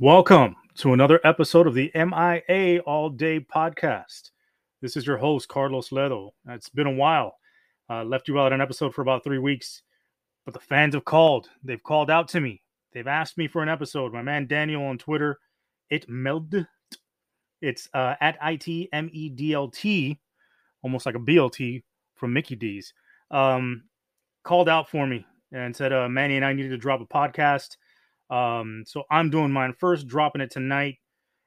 Welcome 0.00 0.56
to 0.76 0.94
another 0.94 1.20
episode 1.24 1.66
of 1.66 1.74
the 1.74 1.92
MIA 1.94 2.80
All 2.86 3.10
Day 3.10 3.38
Podcast. 3.38 4.30
This 4.80 4.96
is 4.96 5.06
your 5.06 5.18
host, 5.18 5.46
Carlos 5.46 5.90
Ledo. 5.90 6.30
It's 6.48 6.70
been 6.70 6.86
a 6.86 6.90
while. 6.90 7.36
Uh, 7.90 8.04
left 8.04 8.26
you 8.26 8.40
out 8.40 8.54
an 8.54 8.62
episode 8.62 8.94
for 8.94 9.02
about 9.02 9.22
three 9.22 9.36
weeks, 9.36 9.82
but 10.46 10.54
the 10.54 10.60
fans 10.60 10.94
have 10.94 11.04
called. 11.04 11.50
They've 11.62 11.82
called 11.82 12.10
out 12.10 12.28
to 12.28 12.40
me. 12.40 12.62
They've 12.94 13.06
asked 13.06 13.36
me 13.36 13.46
for 13.46 13.62
an 13.62 13.68
episode. 13.68 14.14
My 14.14 14.22
man 14.22 14.46
Daniel 14.46 14.86
on 14.86 14.96
Twitter, 14.96 15.38
it 15.90 16.08
meld. 16.08 16.54
It's 17.60 17.86
uh, 17.92 18.14
at 18.22 18.38
I 18.40 18.56
T 18.56 18.88
M 18.94 19.10
E 19.12 19.28
D 19.28 19.52
L 19.52 19.68
T, 19.68 20.18
almost 20.82 21.04
like 21.04 21.14
a 21.14 21.18
BLT 21.18 21.82
from 22.14 22.32
Mickey 22.32 22.56
D's. 22.56 22.94
Um, 23.30 23.82
called 24.44 24.70
out 24.70 24.88
for 24.88 25.06
me 25.06 25.26
and 25.52 25.76
said, 25.76 25.92
uh, 25.92 26.08
Manny 26.08 26.36
and 26.36 26.44
I 26.46 26.54
needed 26.54 26.70
to 26.70 26.78
drop 26.78 27.02
a 27.02 27.04
podcast. 27.04 27.76
Um, 28.30 28.84
so 28.86 29.02
I'm 29.10 29.30
doing 29.30 29.50
mine 29.50 29.74
first, 29.78 30.06
dropping 30.06 30.40
it 30.40 30.50
tonight, 30.50 30.98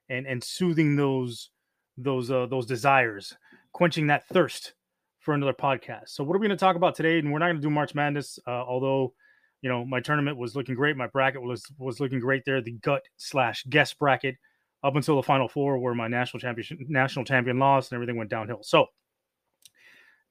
and 0.10 0.26
and 0.28 0.44
soothing 0.44 0.96
those 0.96 1.50
those 1.98 2.30
uh, 2.30 2.46
those 2.48 2.66
desires, 2.66 3.34
quenching 3.72 4.08
that 4.08 4.28
thirst 4.28 4.74
for 5.20 5.34
another 5.34 5.54
podcast. 5.54 6.10
So 6.10 6.24
what 6.24 6.36
are 6.36 6.40
we 6.40 6.48
going 6.48 6.58
to 6.58 6.64
talk 6.64 6.76
about 6.76 6.96
today? 6.96 7.20
And 7.20 7.32
we're 7.32 7.40
not 7.40 7.46
going 7.46 7.56
to 7.56 7.62
do 7.62 7.70
March 7.70 7.96
Madness, 7.96 8.38
uh, 8.46 8.52
although 8.52 9.14
you 9.62 9.70
know 9.70 9.86
my 9.86 10.02
tournament 10.02 10.38
was 10.38 10.56
looking 10.56 10.76
great, 10.76 10.98
my 10.98 11.08
bracket 11.08 11.42
was 11.42 11.64
was 11.78 12.00
looking 12.00 12.20
great 12.20 12.44
there. 12.46 12.62
The 12.62 12.74
gut 12.74 13.04
slash 13.18 13.64
guest 13.70 13.98
bracket 13.98 14.36
up 14.84 14.96
until 14.96 15.16
the 15.16 15.24
final 15.24 15.48
four, 15.48 15.78
where 15.80 15.96
my 15.96 16.08
national 16.08 16.42
championship 16.42 16.80
national 16.90 17.26
champion 17.26 17.60
lost 17.60 17.92
and 17.92 17.96
everything 17.98 18.18
went 18.18 18.30
downhill. 18.30 18.60
So 18.62 18.88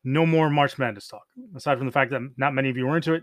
no 0.05 0.27
more 0.27 0.51
March 0.51 0.79
Madness 0.79 1.09
talk, 1.09 1.25
aside 1.55 1.79
from 1.79 1.87
the 1.87 1.93
fact 1.93 2.11
that 2.11 2.21
not 2.37 2.55
many 2.55 2.69
of 2.69 2.77
you 2.77 2.87
were 2.87 2.97
into 2.97 3.15
it. 3.15 3.23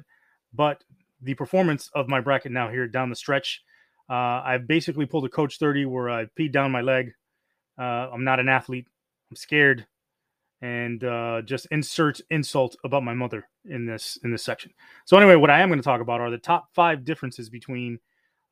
But 0.53 0.83
the 1.21 1.33
performance 1.33 1.89
of 1.93 2.07
my 2.07 2.21
bracket 2.21 2.51
now 2.51 2.69
here 2.69 2.87
down 2.87 3.09
the 3.09 3.15
stretch. 3.15 3.61
Uh, 4.09 4.41
I've 4.43 4.67
basically 4.67 5.05
pulled 5.05 5.25
a 5.25 5.29
coach 5.29 5.59
30 5.59 5.85
where 5.85 6.09
I 6.09 6.25
peed 6.37 6.51
down 6.51 6.71
my 6.71 6.81
leg. 6.81 7.13
Uh, 7.77 8.09
I'm 8.11 8.23
not 8.23 8.39
an 8.39 8.49
athlete. 8.49 8.87
I'm 9.29 9.35
scared. 9.35 9.85
And 10.61 11.03
uh, 11.03 11.41
just 11.43 11.67
insert 11.71 12.19
insult 12.29 12.75
about 12.83 13.03
my 13.03 13.13
mother 13.13 13.47
in 13.65 13.85
this 13.85 14.17
in 14.23 14.31
this 14.31 14.43
section. 14.43 14.73
So 15.05 15.15
anyway, 15.15 15.35
what 15.35 15.49
I 15.49 15.61
am 15.61 15.69
going 15.69 15.79
to 15.79 15.83
talk 15.83 16.01
about 16.01 16.19
are 16.19 16.29
the 16.29 16.37
top 16.37 16.67
five 16.73 17.05
differences 17.05 17.49
between 17.49 17.99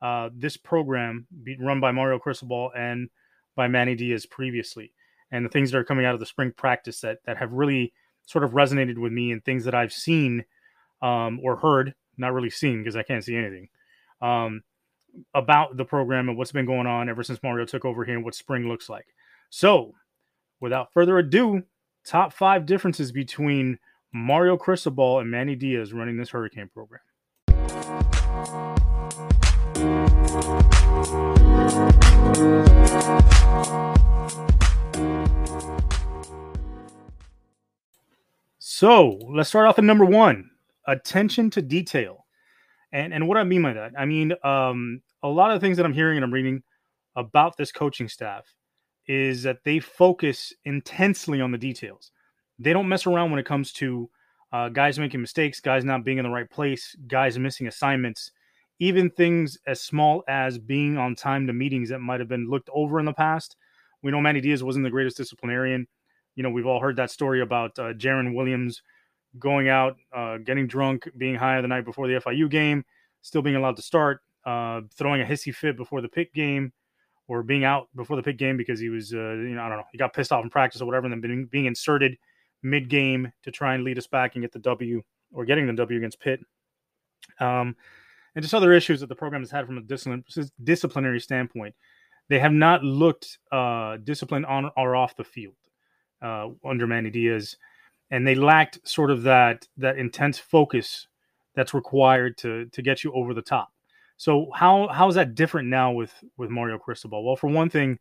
uh, 0.02 0.30
this 0.34 0.56
program 0.56 1.28
run 1.60 1.82
by 1.82 1.92
Mario 1.92 2.18
Cristobal 2.18 2.72
and 2.78 3.10
by 3.58 3.68
Manny 3.68 3.94
Diaz 3.94 4.26
previously, 4.26 4.94
and 5.32 5.44
the 5.44 5.50
things 5.50 5.70
that 5.72 5.78
are 5.78 5.84
coming 5.84 6.06
out 6.06 6.14
of 6.14 6.22
the 6.22 6.26
spring 6.26 6.54
practice 6.56 7.02
that 7.02 7.18
that 7.26 7.36
have 7.36 7.52
really 7.52 7.92
sort 8.26 8.46
of 8.46 8.52
resonated 8.52 8.98
with 8.98 9.12
me 9.12 9.34
and 9.34 9.44
things 9.44 9.66
that 9.66 9.76
I've 9.76 9.92
seen 9.92 10.46
um, 11.02 11.42
or 11.44 11.58
heard 11.58 11.94
not 12.18 12.34
really 12.34 12.50
seen 12.50 12.80
because 12.80 12.96
I 12.96 13.04
can't 13.04 13.24
see 13.24 13.36
anything 13.36 13.70
um, 14.22 14.64
about 15.34 15.78
the 15.78 15.86
program 15.86 16.30
and 16.30 16.38
what's 16.38 16.52
been 16.52 16.66
going 16.66 16.88
on 16.88 17.10
ever 17.10 17.24
since 17.24 17.42
Mario 17.44 17.66
took 17.66 17.86
over 17.86 18.06
here 18.06 18.16
and 18.16 18.26
what 18.26 18.36
spring 18.36 18.68
looks 18.68 18.90
like. 18.90 19.08
So, 19.50 19.94
without 20.60 20.94
further 20.94 21.18
ado, 21.18 21.64
top 22.06 22.34
five 22.34 22.66
differences 22.66 23.12
between 23.12 23.80
Mario 24.14 24.58
Cristobal 24.58 25.20
and 25.20 25.30
Manny 25.30 25.56
Diaz 25.56 25.94
running 25.94 26.18
this 26.18 26.30
Hurricane 26.30 26.70
program. 26.74 27.02
So 38.60 39.18
let's 39.28 39.50
start 39.50 39.68
off 39.68 39.80
at 39.80 39.84
number 39.84 40.06
one 40.06 40.52
attention 40.88 41.50
to 41.52 41.62
detail. 41.62 42.26
And 42.92 43.14
and 43.14 43.28
what 43.28 43.38
I 43.38 43.44
mean 43.44 43.62
by 43.62 43.74
that, 43.74 43.94
I 43.98 44.06
mean 44.06 44.34
um, 44.44 45.02
a 45.22 45.28
lot 45.28 45.52
of 45.52 45.62
things 45.62 45.78
that 45.78 45.86
I'm 45.86 45.94
hearing 45.94 46.18
and 46.18 46.24
I'm 46.24 46.34
reading 46.34 46.64
about 47.16 47.58
this 47.58 47.72
coaching 47.72 48.08
staff 48.08 48.46
is 49.08 49.44
that 49.44 49.64
they 49.64 49.80
focus 49.80 50.54
intensely 50.66 51.42
on 51.42 51.52
the 51.52 51.58
details. 51.58 52.12
They 52.60 52.74
don't 52.74 52.90
mess 52.90 53.06
around 53.06 53.32
when 53.32 53.40
it 53.40 53.46
comes 53.46 53.72
to 53.74 54.10
uh, 54.52 54.70
guys 54.70 55.00
making 55.00 55.22
mistakes, 55.22 55.60
guys 55.60 55.84
not 55.84 56.04
being 56.04 56.18
in 56.18 56.24
the 56.24 56.30
right 56.30 56.50
place, 56.50 56.96
guys 57.08 57.38
missing 57.38 57.68
assignments, 57.68 58.32
even 58.80 59.10
things 59.10 59.58
as 59.68 59.82
small 59.82 60.24
as 60.28 60.58
being 60.58 60.98
on 60.98 61.16
time 61.16 61.48
to 61.48 61.54
meetings 61.54 61.90
that 61.90 62.00
might 62.00 62.20
have 62.20 62.30
been 62.30 62.50
looked 62.50 62.70
over 62.74 63.00
in 63.00 63.06
the 63.06 63.14
past. 63.14 63.56
We 64.04 64.12
know 64.12 64.22
Manny 64.22 64.42
Diaz 64.42 64.64
wasn't 64.64 64.86
the 64.86 64.92
greatest 64.92 65.18
disciplinarian. 65.18 65.88
You 66.36 66.44
know, 66.44 66.50
we've 66.50 66.68
all 66.68 66.80
heard 66.80 66.98
that 66.98 67.12
story 67.12 67.42
about 67.42 67.78
uh, 67.80 67.94
Jarren 67.94 68.36
Williams 68.36 68.82
going 69.40 69.70
out, 69.70 69.98
uh, 70.14 70.38
getting 70.38 70.68
drunk, 70.68 71.10
being 71.18 71.36
high 71.36 71.60
the 71.62 71.68
night 71.68 71.86
before 71.86 72.08
the 72.08 72.16
FIU 72.16 72.50
game, 72.50 72.84
still 73.22 73.42
being 73.42 73.56
allowed 73.56 73.76
to 73.76 73.82
start, 73.82 74.22
uh, 74.46 74.82
throwing 74.96 75.22
a 75.22 75.26
hissy 75.26 75.54
fit 75.54 75.78
before 75.78 76.02
the 76.02 76.10
Pitt 76.10 76.34
game, 76.34 76.72
or 77.28 77.44
being 77.44 77.64
out 77.64 77.90
before 77.96 78.16
the 78.16 78.24
Pitt 78.24 78.38
game 78.38 78.58
because 78.58 78.80
he 78.80 78.90
was, 78.90 79.14
uh, 79.14 79.18
you 79.18 79.56
know, 79.56 79.62
I 79.62 79.70
don't 79.70 79.78
know, 79.78 79.86
he 79.92 79.98
got 79.98 80.14
pissed 80.14 80.32
off 80.32 80.44
in 80.44 80.50
practice 80.50 80.82
or 80.82 80.86
whatever, 80.86 81.06
and 81.06 81.14
then 81.14 81.22
being, 81.22 81.46
being 81.46 81.66
inserted 81.66 82.18
mid 82.64 82.90
game 82.90 83.32
to 83.44 83.52
try 83.52 83.76
and 83.76 83.84
lead 83.84 83.98
us 83.98 84.08
back 84.08 84.36
and 84.36 84.44
get 84.44 84.52
the 84.52 84.60
W 84.60 85.02
or 85.34 85.46
getting 85.46 85.68
the 85.68 85.74
W 85.74 85.98
against 85.98 86.20
Pitt. 86.20 86.40
Um, 87.40 87.76
and 88.36 88.44
just 88.44 88.54
other 88.54 88.74
issues 88.74 89.00
that 89.00 89.10
the 89.10 89.16
program 89.16 89.42
has 89.42 89.52
had 89.52 89.66
from 89.66 89.78
a 89.78 90.42
disciplinary 90.64 91.20
standpoint. 91.20 91.76
They 92.30 92.40
have 92.40 92.52
not 92.52 92.84
looked 92.84 93.40
uh, 93.52 93.98
disciplined 93.98 94.46
on 94.46 94.70
or 94.78 94.96
off 94.96 95.16
the 95.16 95.24
field 95.24 95.56
uh, 96.22 96.50
under 96.64 96.88
Manny 96.88 97.10
Diaz 97.10 97.58
and 98.12 98.26
they 98.26 98.36
lacked 98.36 98.80
sort 98.88 99.12
of 99.12 99.24
that 99.24 99.68
that 99.78 99.98
intense 99.98 100.38
focus 100.38 101.08
that's 101.56 101.74
required 101.74 102.38
to 102.38 102.66
to 102.68 102.82
get 102.82 103.04
you 103.04 103.12
over 103.14 103.34
the 103.34 103.42
top. 103.42 103.72
So 104.18 104.48
how 104.54 104.88
how 104.88 105.08
is 105.08 105.16
that 105.16 105.36
different 105.36 105.68
now 105.68 105.92
with 105.92 106.14
with 106.38 106.50
Mario 106.50 106.78
Cristobal? 106.78 107.24
Well, 107.26 107.36
for 107.36 107.48
one 107.48 107.70
thing, 107.70 108.00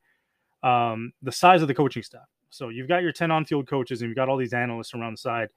um, 0.63 1.13
the 1.23 1.33
size 1.33 1.63
of 1.63 1.69
the 1.69 1.75
coaching 1.75 2.03
staff. 2.03 2.27
So 2.51 2.69
you've 2.69 2.89
got 2.89 3.03
your 3.03 3.13
ten 3.13 3.31
on 3.31 3.45
field 3.45 3.67
coaches 3.67 4.01
and 4.01 4.09
you've 4.09 4.17
got 4.17 4.29
all 4.29 4.37
these 4.37 4.55
analysts 4.55 4.95
around 4.95 5.15
the 5.15 5.19
side. 5.19 5.49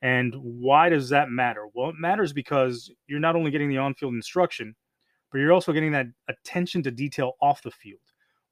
And 0.00 0.34
why 0.36 0.88
does 0.88 1.08
that 1.08 1.28
matter? 1.28 1.66
Well, 1.74 1.90
it 1.90 1.96
matters 1.98 2.32
because 2.32 2.90
you're 3.08 3.18
not 3.18 3.34
only 3.34 3.50
getting 3.50 3.68
the 3.68 3.78
on 3.78 3.94
field 3.94 4.14
instruction, 4.14 4.76
but 5.32 5.38
you're 5.38 5.52
also 5.52 5.72
getting 5.72 5.90
that 5.92 6.06
attention 6.28 6.82
to 6.84 6.92
detail 6.92 7.32
off 7.42 7.62
the 7.62 7.70
field, 7.72 8.00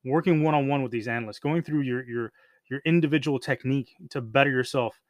working 0.05 0.43
one 0.43 0.55
on 0.55 0.67
one 0.67 0.83
with 0.83 0.91
these 0.91 1.07
analysts, 1.07 1.39
going 1.39 1.63
through 1.63 1.83
your 1.83 2.05
your 2.05 2.33
your 2.69 2.81
individual 2.85 3.39
technique 3.39 3.95
to 4.11 4.21
better 4.21 4.51
yourself 4.51 5.01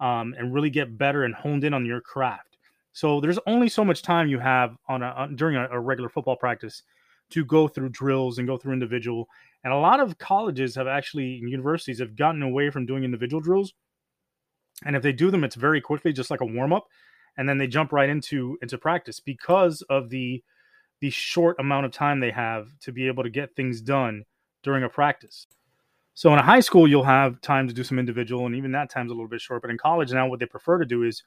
um, 0.00 0.34
and 0.38 0.54
really 0.54 0.70
get 0.70 0.98
better 0.98 1.24
and 1.24 1.34
honed 1.34 1.64
in 1.64 1.74
on 1.74 1.86
your 1.86 2.00
craft. 2.00 2.58
So 2.92 3.20
there's 3.20 3.38
only 3.46 3.68
so 3.68 3.84
much 3.84 4.02
time 4.02 4.28
you 4.28 4.38
have 4.38 4.76
on 4.88 5.02
a 5.02 5.06
on, 5.06 5.36
during 5.36 5.56
a, 5.56 5.68
a 5.70 5.80
regular 5.80 6.08
football 6.08 6.36
practice 6.36 6.82
to 7.30 7.44
go 7.44 7.68
through 7.68 7.90
drills 7.90 8.38
and 8.38 8.46
go 8.46 8.56
through 8.56 8.72
individual. 8.72 9.28
And 9.64 9.72
a 9.72 9.78
lot 9.78 10.00
of 10.00 10.18
colleges 10.18 10.74
have 10.76 10.86
actually 10.86 11.26
universities 11.26 11.98
have 11.98 12.16
gotten 12.16 12.42
away 12.42 12.70
from 12.70 12.86
doing 12.86 13.04
individual 13.04 13.40
drills. 13.40 13.74
And 14.84 14.94
if 14.94 15.02
they 15.02 15.12
do 15.12 15.30
them, 15.30 15.44
it's 15.44 15.56
very 15.56 15.80
quickly, 15.80 16.12
just 16.12 16.30
like 16.30 16.40
a 16.40 16.46
warm 16.46 16.72
up, 16.72 16.86
and 17.36 17.48
then 17.48 17.58
they 17.58 17.66
jump 17.66 17.92
right 17.92 18.08
into 18.08 18.58
into 18.62 18.78
practice 18.78 19.20
because 19.20 19.82
of 19.88 20.10
the 20.10 20.42
the 21.00 21.10
short 21.10 21.56
amount 21.58 21.86
of 21.86 21.92
time 21.92 22.20
they 22.20 22.30
have 22.30 22.68
to 22.80 22.92
be 22.92 23.06
able 23.06 23.22
to 23.22 23.30
get 23.30 23.54
things 23.54 23.80
done 23.80 24.24
during 24.62 24.84
a 24.84 24.88
practice. 24.88 25.46
So 26.16 26.32
in 26.32 26.38
a 26.38 26.42
high 26.42 26.60
school, 26.60 26.88
you'll 26.88 27.04
have 27.04 27.42
time 27.42 27.68
to 27.68 27.74
do 27.74 27.84
some 27.84 27.98
individual, 27.98 28.46
and 28.46 28.56
even 28.56 28.72
that 28.72 28.90
time's 28.90 29.10
a 29.10 29.14
little 29.14 29.28
bit 29.28 29.42
short. 29.42 29.60
But 29.60 29.70
in 29.70 29.76
college 29.76 30.12
now, 30.12 30.26
what 30.26 30.40
they 30.40 30.46
prefer 30.46 30.78
to 30.78 30.86
do 30.86 31.02
is 31.02 31.22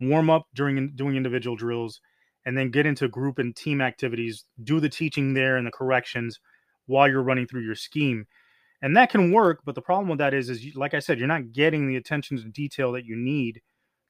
warm 0.00 0.28
up 0.28 0.48
during 0.54 0.92
doing 0.94 1.16
individual 1.16 1.56
drills, 1.56 2.00
and 2.44 2.56
then 2.58 2.70
get 2.70 2.84
into 2.84 3.08
group 3.08 3.38
and 3.38 3.56
team 3.56 3.80
activities. 3.80 4.44
Do 4.62 4.80
the 4.80 4.90
teaching 4.90 5.32
there 5.32 5.56
and 5.56 5.66
the 5.66 5.70
corrections 5.70 6.40
while 6.86 7.08
you're 7.08 7.22
running 7.22 7.46
through 7.46 7.62
your 7.62 7.74
scheme, 7.74 8.26
and 8.82 8.96
that 8.96 9.10
can 9.10 9.32
work. 9.32 9.60
But 9.64 9.76
the 9.76 9.82
problem 9.82 10.08
with 10.08 10.18
that 10.18 10.34
is, 10.34 10.50
is 10.50 10.64
you, 10.64 10.72
like 10.74 10.94
I 10.94 11.00
said, 11.00 11.18
you're 11.18 11.28
not 11.28 11.52
getting 11.52 11.88
the 11.88 11.96
attention 11.96 12.36
to 12.38 12.44
detail 12.44 12.92
that 12.92 13.06
you 13.06 13.16
need 13.16 13.62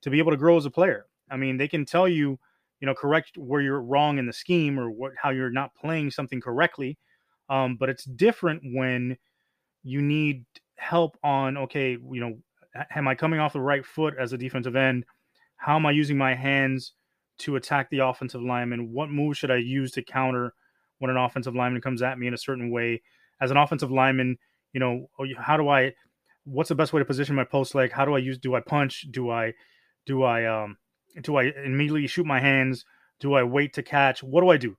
to 0.02 0.10
be 0.10 0.19
able 0.19 0.32
to 0.32 0.38
grow 0.38 0.56
as 0.56 0.66
a 0.66 0.70
player. 0.70 1.06
I 1.31 1.36
mean, 1.36 1.58
they 1.58 1.69
can 1.69 1.84
tell 1.84 2.08
you, 2.08 2.38
you 2.81 2.86
know, 2.86 2.94
correct 2.94 3.38
where 3.38 3.60
you're 3.60 3.82
wrong 3.82 4.19
in 4.19 4.26
the 4.26 4.32
scheme 4.32 4.81
or 4.81 4.90
what 4.90 5.12
how 5.20 5.31
you're 5.31 5.50
not 5.50 5.75
playing 5.76 6.10
something 6.12 6.40
correctly, 6.40 6.98
um, 7.50 7.76
but 7.78 7.88
it's 7.88 8.04
different 8.04 8.62
when 8.75 9.16
you 9.84 10.02
need 10.02 10.44
help 10.76 11.16
on 11.22 11.56
okay, 11.56 11.92
you 11.92 12.20
know, 12.20 12.38
am 12.94 13.06
I 13.06 13.14
coming 13.14 13.38
off 13.38 13.52
the 13.52 13.60
right 13.60 13.84
foot 13.84 14.14
as 14.19 14.32
a 14.32 14.38
defensive 14.38 14.75
end? 14.75 15.04
How 15.56 15.76
am 15.76 15.86
I 15.86 15.92
using 15.92 16.19
my 16.19 16.34
hands 16.34 16.92
to 17.38 17.56
attack 17.56 17.90
the 17.90 18.00
offensive 18.00 18.42
lineman? 18.42 18.92
What 18.92 19.10
move 19.10 19.36
should 19.36 19.50
I 19.50 19.56
use 19.56 19.92
to 19.92 20.02
counter 20.02 20.54
when 20.98 21.10
an 21.10 21.16
offensive 21.16 21.54
lineman 21.54 21.82
comes 21.82 22.02
at 22.02 22.19
me 22.19 22.26
in 22.26 22.34
a 22.34 22.38
certain 22.38 22.70
way? 22.70 23.02
As 23.40 23.50
an 23.50 23.56
offensive 23.56 23.90
lineman, 23.90 24.38
you 24.72 24.81
know, 24.81 25.08
oh, 25.19 25.26
how 25.38 25.56
do 25.56 25.69
I 25.69 25.92
what's 26.44 26.69
the 26.69 26.75
best 26.75 26.92
way 26.92 26.98
to 26.98 27.04
position 27.04 27.36
my 27.36 27.44
post 27.44 27.75
leg? 27.75 27.92
How 27.92 28.04
do 28.04 28.14
I 28.14 28.19
use 28.19 28.38
do 28.38 28.54
I 28.54 28.60
punch? 28.60 29.06
Do 29.10 29.31
I 29.31 29.52
do 30.06 30.22
I 30.22 30.44
um 30.46 30.78
do 31.22 31.36
I 31.36 31.52
immediately 31.64 32.06
shoot 32.06 32.26
my 32.26 32.40
hands? 32.40 32.84
Do 33.20 33.34
I 33.34 33.42
wait 33.42 33.75
to 33.75 33.82
catch? 33.82 34.22
What 34.22 34.40
do 34.40 34.50
I 34.50 34.56
do? 34.56 34.76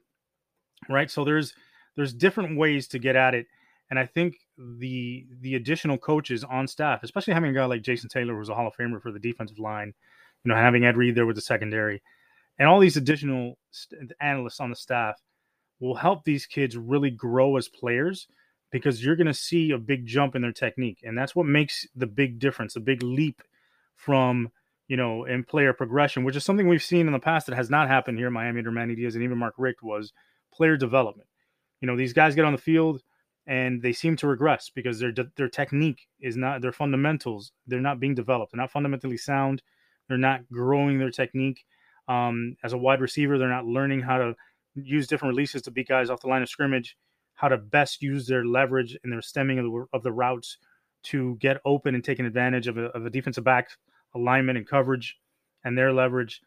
Right? 0.90 1.10
So 1.10 1.24
there's 1.24 1.54
there's 1.96 2.14
different 2.14 2.58
ways 2.58 2.88
to 2.90 3.00
get 3.00 3.16
at 3.16 3.34
it 3.34 3.48
and 3.90 4.00
I 4.00 4.06
think 4.06 4.38
the 4.58 5.26
the 5.42 5.56
additional 5.56 5.98
coaches 5.98 6.44
on 6.44 6.68
staff, 6.68 7.04
especially 7.04 7.34
having 7.34 7.52
a 7.52 7.54
guy 7.54 7.66
like 7.66 7.82
Jason 7.82 8.10
Taylor, 8.10 8.36
who's 8.36 8.50
a 8.50 8.56
Hall 8.56 8.68
of 8.68 8.76
Famer 8.76 9.02
for 9.02 9.12
the 9.12 9.20
defensive 9.20 9.60
line, 9.60 9.94
you 10.44 10.50
know, 10.50 10.56
having 10.56 10.86
Ed 10.86 10.98
Reed 10.98 11.16
there 11.16 11.26
with 11.26 11.36
the 11.36 11.42
secondary, 11.42 12.02
and 12.58 12.68
all 12.68 12.80
these 12.80 12.98
additional 12.98 13.58
st- 13.72 14.12
analysts 14.20 14.60
on 14.60 14.70
the 14.70 14.76
staff, 14.76 15.22
will 15.80 15.96
help 15.96 16.24
these 16.24 16.46
kids 16.46 16.78
really 16.78 17.12
grow 17.12 17.58
as 17.58 17.68
players 17.68 18.28
because 18.72 19.04
you're 19.04 19.16
going 19.16 19.28
to 19.28 19.34
see 19.34 19.72
a 19.72 19.78
big 19.78 20.06
jump 20.06 20.36
in 20.36 20.42
their 20.42 20.52
technique. 20.52 21.00
And 21.04 21.18
that's 21.18 21.36
what 21.36 21.46
makes 21.46 21.86
the 21.96 22.08
big 22.08 22.40
difference, 22.40 22.76
a 22.76 22.82
big 22.82 23.04
leap 23.04 23.42
from, 23.96 24.52
you 24.88 24.98
know, 24.98 25.26
in 25.26 25.44
player 25.44 25.74
progression, 25.74 26.24
which 26.24 26.36
is 26.36 26.44
something 26.44 26.68
we've 26.68 26.84
seen 26.84 27.08
in 27.08 27.14
the 27.14 27.20
past 27.20 27.48
that 27.48 27.56
has 27.56 27.70
not 27.70 27.88
happened 27.88 28.18
here 28.18 28.28
in 28.28 28.34
Miami 28.34 28.60
under 28.60 28.72
Manny 28.72 28.96
Diaz 28.96 29.16
and 29.16 29.24
even 29.24 29.38
Mark 29.38 29.54
Richt 29.58 29.82
was 29.84 30.12
player 30.52 30.76
development. 30.76 31.30
You 31.82 31.88
know, 31.88 31.96
these 31.96 32.14
guys 32.14 32.36
get 32.36 32.46
on 32.46 32.52
the 32.52 32.58
field 32.58 33.02
and 33.48 33.82
they 33.82 33.94
seem 33.94 34.16
to 34.18 34.28
regress 34.28 34.72
because 34.74 35.00
their 35.00 35.14
their 35.36 35.50
technique 35.50 36.08
is 36.20 36.36
not 36.36 36.62
their 36.62 36.72
fundamentals. 36.72 37.52
They're 37.68 37.80
not 37.80 38.00
being 38.00 38.16
developed. 38.16 38.52
They're 38.52 38.62
not 38.62 38.72
fundamentally 38.72 39.18
sound. 39.18 39.62
They're 40.08 40.18
not 40.18 40.50
growing 40.52 40.98
their 41.00 41.12
technique. 41.12 41.66
Um, 42.08 42.56
as 42.64 42.74
a 42.74 42.78
wide 42.78 43.02
receiver, 43.02 43.38
they're 43.38 43.50
not 43.50 43.66
learning 43.66 44.02
how 44.02 44.18
to 44.18 44.36
use 44.76 45.08
different 45.08 45.34
releases 45.34 45.62
to 45.64 45.72
beat 45.72 45.88
guys 45.88 46.10
off 46.10 46.22
the 46.22 46.28
line 46.28 46.42
of 46.42 46.50
scrimmage, 46.50 46.98
how 47.34 47.48
to 47.48 47.58
best 47.58 48.02
use 48.02 48.28
their 48.28 48.46
leverage 48.46 48.98
and 49.04 49.12
their 49.12 49.22
stemming 49.22 49.60
of 49.60 49.66
the, 49.66 49.86
of 49.94 50.04
the 50.04 50.12
routes 50.12 50.58
to 51.04 51.36
get 51.40 51.62
open 51.66 51.96
and 51.96 52.04
taking 52.04 52.26
advantage 52.26 52.68
of 52.68 52.78
a, 52.78 52.86
of 52.88 53.06
a 53.06 53.10
defensive 53.10 53.44
back 53.44 53.70
alignment 54.16 54.58
and 54.58 54.68
coverage 54.68 55.18
and 55.64 55.78
their 55.78 55.94
leverage. 55.94 56.42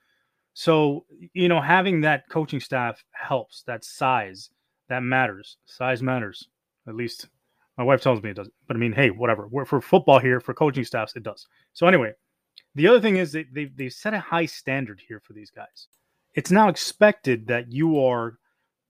So, 0.55 1.05
you 1.35 1.49
know, 1.49 1.61
having 1.61 2.01
that 2.01 2.29
coaching 2.29 2.61
staff 2.61 3.05
helps. 3.13 3.63
That 3.63 3.85
size, 3.85 4.51
that 4.89 5.03
matters. 5.03 5.59
Size 5.67 6.03
matters. 6.03 6.49
At 6.89 6.95
least 6.95 7.29
my 7.77 7.85
wife 7.85 8.01
tells 8.01 8.23
me 8.23 8.31
it 8.31 8.37
doesn't. 8.37 8.55
But 8.67 8.77
I 8.77 8.81
mean, 8.81 8.93
hey, 8.93 9.11
whatever. 9.11 9.47
We're, 9.47 9.65
for 9.65 9.81
football 9.81 10.19
here, 10.19 10.41
for 10.41 10.55
coaching 10.55 10.85
staffs, 10.85 11.15
it 11.15 11.23
does. 11.23 11.47
So 11.75 11.87
anyway, 11.87 12.13
the 12.75 12.89
other 12.89 13.01
thing 13.01 13.19
is 13.19 13.33
they, 13.33 13.71
they, 13.77 13.89
set 13.89 14.15
a 14.15 14.21
high 14.21 14.47
standard 14.47 15.01
here 15.07 15.21
for 15.21 15.33
these 15.33 15.51
guys 15.51 15.89
it's 16.39 16.53
now 16.53 16.69
expected 16.69 17.49
that 17.49 17.73
you 17.73 18.01
are 18.01 18.39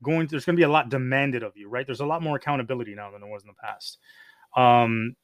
going 0.03 0.27
to, 0.27 0.33
there's 0.33 0.45
going 0.45 0.55
to 0.55 0.61
be 0.61 0.65
a 0.65 0.69
lot 0.69 0.91
demanded 0.91 1.43
of 1.43 1.56
you, 1.56 1.67
right? 1.69 1.87
There's 1.87 2.00
a 2.00 2.06
lot 2.06 2.23
more 2.23 2.37
accountability 2.37 2.95
now 2.95 3.11
than 3.11 3.23
there 3.23 3.31
was 3.31 3.43
in 3.43 3.49
the 3.49 3.55
past. 3.55 3.97
Um, 4.55 5.17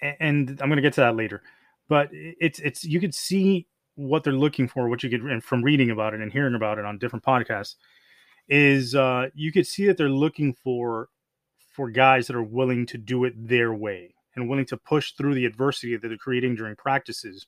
and 0.00 0.50
I'm 0.50 0.68
going 0.68 0.76
to 0.76 0.82
get 0.82 0.92
to 0.94 1.00
that 1.00 1.16
later, 1.16 1.42
but 1.88 2.08
it's, 2.12 2.60
it's, 2.60 2.84
you 2.84 3.00
could 3.00 3.16
see 3.16 3.66
what 3.96 4.22
they're 4.22 4.32
looking 4.32 4.68
for, 4.68 4.88
what 4.88 5.02
you 5.02 5.08
get 5.08 5.42
from 5.42 5.64
reading 5.64 5.90
about 5.90 6.14
it 6.14 6.20
and 6.20 6.32
hearing 6.32 6.54
about 6.54 6.78
it 6.78 6.84
on 6.84 6.98
different 6.98 7.24
podcasts 7.24 7.74
is, 8.48 8.94
uh, 8.94 9.28
you 9.34 9.50
could 9.50 9.66
see 9.66 9.86
that 9.86 9.96
they're 9.96 10.08
looking 10.08 10.54
for, 10.54 11.08
for 11.74 11.90
guys 11.90 12.28
that 12.28 12.36
are 12.36 12.42
willing 12.42 12.86
to 12.86 12.96
do 12.96 13.24
it 13.24 13.34
their 13.36 13.74
way 13.74 14.14
and 14.34 14.48
willing 14.48 14.66
to 14.66 14.76
push 14.76 15.12
through 15.12 15.34
the 15.34 15.44
adversity 15.44 15.96
that 15.96 16.06
they're 16.06 16.16
creating 16.16 16.54
during 16.54 16.76
practices 16.76 17.46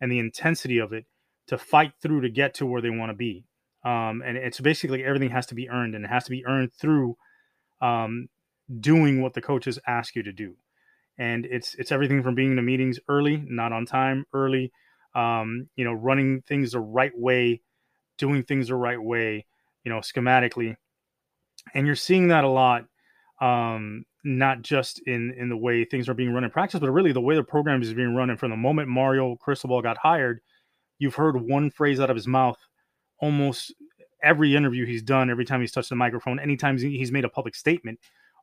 and 0.00 0.10
the 0.10 0.18
intensity 0.18 0.78
of 0.78 0.92
it 0.92 1.04
to 1.46 1.58
fight 1.58 1.92
through 2.00 2.22
to 2.22 2.30
get 2.30 2.54
to 2.54 2.66
where 2.66 2.80
they 2.80 2.90
want 2.90 3.10
to 3.10 3.16
be. 3.16 3.44
Um, 3.84 4.22
and 4.24 4.36
it's 4.36 4.60
basically 4.60 5.04
everything 5.04 5.30
has 5.30 5.46
to 5.46 5.54
be 5.54 5.68
earned, 5.68 5.94
and 5.94 6.04
it 6.04 6.08
has 6.08 6.24
to 6.24 6.30
be 6.30 6.44
earned 6.46 6.72
through 6.72 7.16
um, 7.80 8.28
doing 8.80 9.22
what 9.22 9.34
the 9.34 9.42
coaches 9.42 9.78
ask 9.86 10.16
you 10.16 10.22
to 10.24 10.32
do. 10.32 10.56
And 11.18 11.46
it's 11.46 11.74
it's 11.74 11.92
everything 11.92 12.22
from 12.22 12.34
being 12.34 12.50
in 12.50 12.56
the 12.56 12.62
meetings 12.62 12.98
early, 13.08 13.36
not 13.46 13.72
on 13.72 13.86
time, 13.86 14.24
early, 14.32 14.72
um, 15.14 15.68
you 15.76 15.84
know, 15.84 15.92
running 15.92 16.42
things 16.42 16.72
the 16.72 16.80
right 16.80 17.12
way, 17.14 17.62
doing 18.18 18.42
things 18.42 18.68
the 18.68 18.74
right 18.74 19.00
way, 19.00 19.46
you 19.84 19.90
know, 19.90 19.98
schematically. 19.98 20.76
And 21.74 21.86
you're 21.86 21.96
seeing 21.96 22.28
that 22.28 22.44
a 22.44 22.48
lot, 22.48 22.86
um, 23.40 24.04
not 24.24 24.62
just 24.62 25.00
in 25.06 25.32
in 25.36 25.48
the 25.48 25.56
way 25.56 25.84
things 25.84 26.08
are 26.08 26.14
being 26.14 26.32
run 26.32 26.44
in 26.44 26.50
practice, 26.50 26.80
but 26.80 26.90
really 26.90 27.12
the 27.12 27.20
way 27.20 27.34
the 27.34 27.42
program 27.42 27.82
is 27.82 27.94
being 27.94 28.14
run. 28.14 28.30
And 28.30 28.38
from 28.38 28.50
the 28.50 28.56
moment 28.56 28.88
Mario 28.88 29.36
Cristobal 29.36 29.82
got 29.82 29.98
hired, 29.98 30.40
you've 30.98 31.14
heard 31.14 31.40
one 31.40 31.70
phrase 31.70 32.00
out 32.00 32.10
of 32.10 32.16
his 32.16 32.26
mouth 32.26 32.58
almost 33.18 33.74
every 34.22 34.56
interview 34.56 34.86
he's 34.86 35.02
done, 35.02 35.30
every 35.30 35.44
time 35.44 35.60
he's 35.60 35.72
touched 35.72 35.88
the 35.88 35.96
microphone, 35.96 36.40
anytime 36.40 36.78
he's 36.78 37.12
made 37.12 37.24
a 37.24 37.28
public 37.28 37.54
statement. 37.54 37.98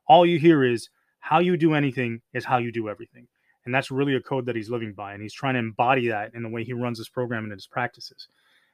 All 0.08 0.24
you 0.26 0.38
hear 0.38 0.64
is 0.64 0.88
how 1.20 1.38
you 1.38 1.56
do 1.56 1.74
anything 1.74 2.20
is 2.32 2.44
how 2.44 2.58
you 2.58 2.70
do 2.72 2.88
everything. 2.88 3.26
And 3.64 3.74
that's 3.74 3.90
really 3.90 4.14
a 4.14 4.20
code 4.20 4.46
that 4.46 4.56
he's 4.56 4.68
living 4.68 4.92
by. 4.92 5.14
And 5.14 5.22
he's 5.22 5.32
trying 5.32 5.54
to 5.54 5.60
embody 5.60 6.08
that 6.08 6.34
in 6.34 6.42
the 6.42 6.48
way 6.48 6.64
he 6.64 6.74
runs 6.74 6.98
his 6.98 7.08
program 7.08 7.44
and 7.44 7.52
his 7.52 7.66
practices. 7.66 8.28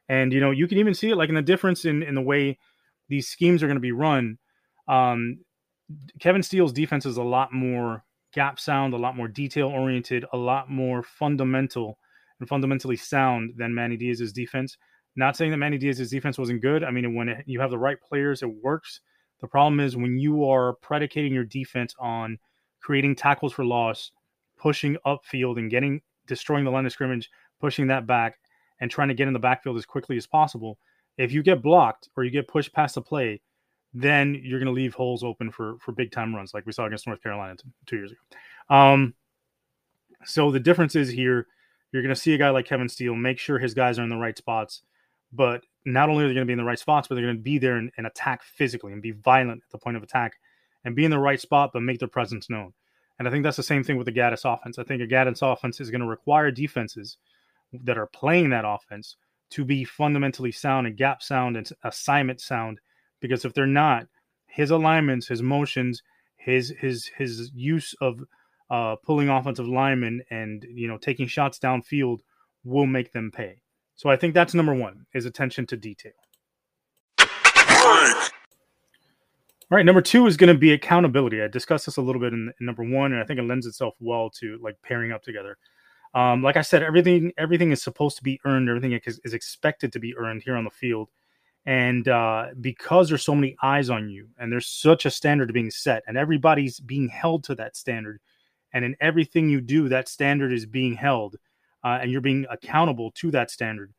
And, 0.08 0.32
you 0.32 0.40
know, 0.40 0.50
you 0.50 0.66
can 0.66 0.78
even 0.78 0.94
see 0.94 1.10
it 1.10 1.16
like 1.16 1.28
in 1.28 1.36
the 1.36 1.42
difference 1.42 1.84
in, 1.84 2.02
in 2.02 2.16
the 2.16 2.20
way 2.20 2.58
these 3.08 3.28
schemes 3.28 3.62
are 3.62 3.66
going 3.66 3.76
to 3.76 3.80
be 3.80 3.92
run. 3.92 4.38
Um, 4.88 5.38
Kevin 6.20 6.42
Steele's 6.42 6.72
defense 6.72 7.06
is 7.06 7.16
a 7.16 7.22
lot 7.22 7.52
more 7.52 8.04
gap 8.32 8.60
sound, 8.60 8.94
a 8.94 8.98
lot 8.98 9.16
more 9.16 9.28
detail 9.28 9.68
oriented, 9.68 10.24
a 10.32 10.36
lot 10.36 10.70
more 10.70 11.02
fundamental 11.02 11.98
and 12.38 12.48
fundamentally 12.48 12.96
sound 12.96 13.54
than 13.56 13.74
Manny 13.74 13.96
Diaz's 13.96 14.32
defense. 14.32 14.76
Not 15.16 15.36
saying 15.36 15.50
that 15.50 15.56
Manny 15.56 15.78
Diaz's 15.78 16.10
defense 16.10 16.38
wasn't 16.38 16.62
good. 16.62 16.84
I 16.84 16.90
mean, 16.90 17.14
when 17.14 17.28
it, 17.28 17.44
you 17.46 17.60
have 17.60 17.70
the 17.70 17.78
right 17.78 18.00
players, 18.00 18.42
it 18.42 18.50
works. 18.62 19.00
The 19.40 19.48
problem 19.48 19.80
is 19.80 19.96
when 19.96 20.18
you 20.18 20.48
are 20.48 20.74
predicating 20.74 21.34
your 21.34 21.44
defense 21.44 21.94
on 21.98 22.38
creating 22.80 23.16
tackles 23.16 23.52
for 23.52 23.64
loss, 23.64 24.12
pushing 24.56 24.96
upfield, 25.06 25.58
and 25.58 25.70
getting 25.70 26.00
destroying 26.26 26.64
the 26.64 26.70
line 26.70 26.86
of 26.86 26.92
scrimmage, 26.92 27.28
pushing 27.60 27.86
that 27.88 28.06
back, 28.06 28.38
and 28.80 28.90
trying 28.90 29.08
to 29.08 29.14
get 29.14 29.26
in 29.26 29.32
the 29.32 29.38
backfield 29.38 29.76
as 29.76 29.86
quickly 29.86 30.16
as 30.16 30.26
possible. 30.26 30.78
If 31.18 31.32
you 31.32 31.42
get 31.42 31.62
blocked 31.62 32.08
or 32.16 32.24
you 32.24 32.30
get 32.30 32.48
pushed 32.48 32.72
past 32.72 32.94
the 32.94 33.02
play, 33.02 33.40
then 33.92 34.40
you're 34.42 34.60
going 34.60 34.66
to 34.66 34.72
leave 34.72 34.94
holes 34.94 35.24
open 35.24 35.50
for 35.50 35.76
for 35.78 35.92
big 35.92 36.12
time 36.12 36.34
runs, 36.34 36.54
like 36.54 36.66
we 36.66 36.72
saw 36.72 36.86
against 36.86 37.06
North 37.06 37.22
Carolina 37.22 37.56
two, 37.56 37.68
two 37.86 37.96
years 37.96 38.12
ago. 38.12 38.74
Um, 38.74 39.14
so 40.24 40.50
the 40.50 40.60
difference 40.60 40.94
is 40.94 41.08
here 41.08 41.46
you're 41.92 42.02
going 42.02 42.14
to 42.14 42.20
see 42.20 42.34
a 42.34 42.38
guy 42.38 42.50
like 42.50 42.66
Kevin 42.66 42.88
Steele 42.88 43.14
make 43.14 43.38
sure 43.38 43.58
his 43.58 43.74
guys 43.74 43.98
are 43.98 44.04
in 44.04 44.08
the 44.10 44.16
right 44.16 44.36
spots. 44.36 44.82
But 45.32 45.64
not 45.84 46.08
only 46.08 46.24
are 46.24 46.28
they 46.28 46.34
going 46.34 46.46
to 46.46 46.50
be 46.50 46.52
in 46.52 46.58
the 46.58 46.64
right 46.64 46.78
spots, 46.78 47.08
but 47.08 47.14
they're 47.14 47.24
going 47.24 47.36
to 47.36 47.42
be 47.42 47.58
there 47.58 47.76
and, 47.76 47.90
and 47.96 48.06
attack 48.06 48.42
physically 48.42 48.92
and 48.92 49.02
be 49.02 49.12
violent 49.12 49.62
at 49.64 49.70
the 49.70 49.78
point 49.78 49.96
of 49.96 50.02
attack 50.02 50.34
and 50.84 50.96
be 50.96 51.04
in 51.04 51.10
the 51.10 51.18
right 51.18 51.40
spot, 51.40 51.70
but 51.72 51.82
make 51.82 51.98
their 51.98 52.08
presence 52.08 52.50
known. 52.50 52.72
And 53.18 53.28
I 53.28 53.30
think 53.30 53.44
that's 53.44 53.56
the 53.56 53.62
same 53.62 53.84
thing 53.84 53.96
with 53.96 54.06
the 54.06 54.12
Gattis 54.12 54.50
offense. 54.50 54.78
I 54.78 54.82
think 54.82 55.02
a 55.02 55.06
Gattis 55.06 55.42
offense 55.42 55.80
is 55.80 55.90
going 55.90 56.00
to 56.00 56.06
require 56.06 56.50
defenses 56.50 57.18
that 57.72 57.98
are 57.98 58.06
playing 58.06 58.50
that 58.50 58.64
offense 58.66 59.16
to 59.50 59.64
be 59.64 59.84
fundamentally 59.84 60.52
sound 60.52 60.86
and 60.86 60.96
gap 60.96 61.22
sound 61.22 61.56
and 61.56 61.70
assignment 61.84 62.40
sound. 62.40 62.80
Because 63.20 63.44
if 63.44 63.54
they're 63.54 63.66
not, 63.66 64.06
his 64.46 64.70
alignments, 64.70 65.28
his 65.28 65.42
motions, 65.42 66.02
his 66.36 66.72
his 66.78 67.10
his 67.16 67.50
use 67.54 67.94
of 68.00 68.20
uh, 68.70 68.96
pulling 69.04 69.28
offensive 69.28 69.68
linemen 69.68 70.22
and 70.30 70.64
you 70.72 70.88
know 70.88 70.96
taking 70.96 71.26
shots 71.26 71.58
downfield 71.58 72.20
will 72.64 72.86
make 72.86 73.12
them 73.12 73.30
pay. 73.30 73.60
So 73.94 74.08
I 74.08 74.16
think 74.16 74.34
that's 74.34 74.54
number 74.54 74.74
one 74.74 75.06
is 75.12 75.26
attention 75.26 75.66
to 75.66 75.76
detail. 75.76 76.12
All 79.70 79.76
right, 79.76 79.86
number 79.86 80.02
two 80.02 80.26
is 80.26 80.36
going 80.36 80.52
to 80.52 80.58
be 80.58 80.72
accountability. 80.72 81.40
I 81.40 81.46
discussed 81.46 81.86
this 81.86 81.96
a 81.96 82.02
little 82.02 82.20
bit 82.20 82.32
in, 82.32 82.52
in, 82.58 82.66
number 82.66 82.82
one, 82.82 83.12
and 83.12 83.22
I 83.22 83.24
think 83.24 83.38
it 83.38 83.44
lends 83.44 83.66
itself 83.66 83.94
well 84.00 84.28
to 84.40 84.58
like 84.60 84.76
pairing 84.82 85.12
up 85.12 85.22
together. 85.22 85.58
Um, 86.12 86.42
like 86.42 86.56
I 86.56 86.62
said, 86.62 86.82
everything 86.82 87.32
everything 87.38 87.70
is 87.70 87.80
supposed 87.80 88.16
to 88.16 88.24
be 88.24 88.40
earned. 88.44 88.68
Everything 88.68 88.98
is, 89.04 89.20
is 89.24 89.32
expected 89.32 89.92
to 89.92 90.00
be 90.00 90.16
earned 90.16 90.42
here 90.42 90.56
on 90.56 90.64
the 90.64 90.70
field, 90.70 91.08
and 91.66 92.08
uh, 92.08 92.46
because 92.60 93.08
there's 93.08 93.24
so 93.24 93.34
many 93.34 93.56
eyes 93.62 93.90
on 93.90 94.08
you, 94.08 94.28
and 94.38 94.50
there's 94.52 94.66
such 94.66 95.06
a 95.06 95.10
standard 95.10 95.52
being 95.52 95.70
set, 95.70 96.02
and 96.06 96.16
everybody's 96.16 96.80
being 96.80 97.08
held 97.08 97.44
to 97.44 97.54
that 97.56 97.76
standard, 97.76 98.20
and 98.72 98.84
in 98.84 98.96
everything 99.00 99.48
you 99.48 99.60
do 99.60 99.88
that 99.88 100.08
standard 100.08 100.52
is 100.52 100.66
being 100.66 100.94
held 100.94 101.36
uh, 101.84 101.98
and 102.02 102.10
you're 102.10 102.20
being 102.20 102.46
accountable 102.50 103.10
to 103.12 103.30
that 103.30 103.50
standard 103.50 103.92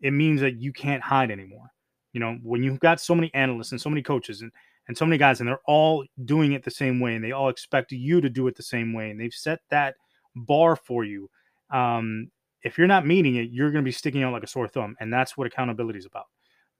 it 0.00 0.12
means 0.12 0.40
that 0.40 0.60
you 0.60 0.72
can't 0.72 1.02
hide 1.02 1.30
anymore. 1.30 1.70
You 2.12 2.20
know 2.20 2.38
when 2.42 2.62
you've 2.62 2.80
got 2.80 3.00
so 3.00 3.14
many 3.14 3.32
analysts 3.34 3.72
and 3.72 3.80
so 3.80 3.90
many 3.90 4.02
coaches 4.02 4.40
and, 4.40 4.50
and 4.88 4.96
so 4.96 5.04
many 5.04 5.18
guys 5.18 5.40
and 5.40 5.48
they're 5.48 5.60
all 5.66 6.04
doing 6.24 6.52
it 6.52 6.64
the 6.64 6.70
same 6.70 6.98
way 6.98 7.14
and 7.14 7.22
they 7.22 7.32
all 7.32 7.50
expect 7.50 7.92
you 7.92 8.22
to 8.22 8.30
do 8.30 8.46
it 8.46 8.56
the 8.56 8.62
same 8.62 8.94
way 8.94 9.10
and 9.10 9.20
they've 9.20 9.34
set 9.34 9.60
that 9.68 9.96
bar 10.34 10.76
for 10.76 11.04
you 11.04 11.28
um, 11.70 12.30
if 12.62 12.78
you're 12.78 12.86
not 12.86 13.06
meeting 13.06 13.36
it 13.36 13.50
you're 13.50 13.70
going 13.70 13.84
to 13.84 13.86
be 13.86 13.92
sticking 13.92 14.22
out 14.22 14.32
like 14.32 14.44
a 14.44 14.46
sore 14.46 14.66
thumb 14.66 14.96
and 14.98 15.12
that's 15.12 15.36
what 15.36 15.46
accountability 15.46 15.98
is 15.98 16.06
about 16.06 16.26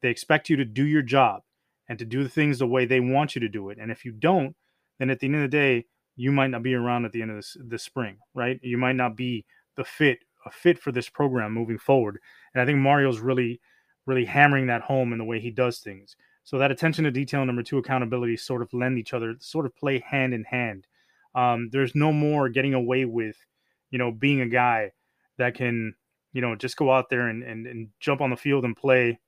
they 0.06 0.10
expect 0.10 0.48
you 0.48 0.56
to 0.56 0.64
do 0.64 0.84
your 0.84 1.02
job 1.02 1.42
and 1.88 1.98
to 1.98 2.04
do 2.04 2.22
the 2.22 2.28
things 2.28 2.58
the 2.58 2.66
way 2.66 2.84
they 2.84 3.00
want 3.00 3.34
you 3.34 3.40
to 3.40 3.48
do 3.48 3.70
it 3.70 3.78
and 3.80 3.90
if 3.90 4.04
you 4.04 4.12
don't 4.12 4.54
then 4.98 5.10
at 5.10 5.18
the 5.20 5.26
end 5.26 5.36
of 5.36 5.42
the 5.42 5.48
day 5.48 5.84
you 6.16 6.32
might 6.32 6.50
not 6.50 6.62
be 6.62 6.74
around 6.74 7.04
at 7.04 7.12
the 7.12 7.22
end 7.22 7.30
of 7.30 7.36
this 7.36 7.56
this 7.60 7.82
spring, 7.82 8.18
right? 8.34 8.58
You 8.62 8.78
might 8.78 8.96
not 8.96 9.16
be 9.16 9.44
the 9.76 9.84
fit 9.84 10.18
a 10.44 10.50
fit 10.50 10.78
for 10.78 10.90
this 10.90 11.08
program 11.08 11.52
moving 11.52 11.78
forward. 11.78 12.18
And 12.54 12.62
I 12.62 12.66
think 12.66 12.78
Mario's 12.78 13.20
really 13.20 13.60
really 14.06 14.24
hammering 14.24 14.66
that 14.68 14.82
home 14.82 15.12
in 15.12 15.18
the 15.18 15.24
way 15.24 15.40
he 15.40 15.50
does 15.50 15.78
things. 15.78 16.16
So 16.44 16.58
that 16.58 16.70
attention 16.70 17.04
to 17.04 17.10
detail, 17.10 17.44
number 17.44 17.62
two, 17.62 17.78
accountability, 17.78 18.36
sort 18.36 18.62
of 18.62 18.72
lend 18.72 18.98
each 18.98 19.12
other, 19.12 19.34
sort 19.40 19.66
of 19.66 19.74
play 19.74 19.98
hand 19.98 20.32
in 20.32 20.44
hand. 20.44 20.86
Um, 21.34 21.70
there's 21.72 21.94
no 21.96 22.12
more 22.12 22.48
getting 22.48 22.72
away 22.72 23.04
with, 23.04 23.36
you 23.90 23.98
know, 23.98 24.12
being 24.12 24.40
a 24.40 24.48
guy 24.48 24.92
that 25.38 25.56
can, 25.56 25.94
you 26.32 26.40
know, 26.40 26.54
just 26.54 26.76
go 26.76 26.92
out 26.92 27.10
there 27.10 27.26
and, 27.26 27.42
and, 27.42 27.66
and 27.66 27.88
jump 27.98 28.20
on 28.20 28.30
the 28.30 28.36
field 28.36 28.64
and 28.64 28.76
play, 28.76 29.18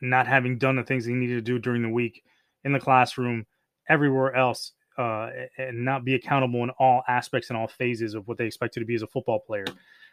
not 0.00 0.26
having 0.26 0.58
done 0.58 0.76
the 0.76 0.82
things 0.82 1.04
he 1.04 1.14
needed 1.14 1.34
to 1.34 1.40
do 1.40 1.58
during 1.58 1.82
the 1.82 1.88
week 1.88 2.22
in 2.64 2.72
the 2.72 2.80
classroom, 2.80 3.46
everywhere 3.88 4.34
else 4.34 4.72
uh, 4.98 5.30
and 5.58 5.84
not 5.84 6.04
be 6.04 6.14
accountable 6.14 6.62
in 6.64 6.70
all 6.78 7.02
aspects 7.08 7.50
and 7.50 7.56
all 7.56 7.68
phases 7.68 8.14
of 8.14 8.26
what 8.26 8.38
they 8.38 8.46
expect 8.46 8.74
to 8.74 8.84
be 8.84 8.94
as 8.94 9.02
a 9.02 9.06
football 9.06 9.38
player. 9.38 9.66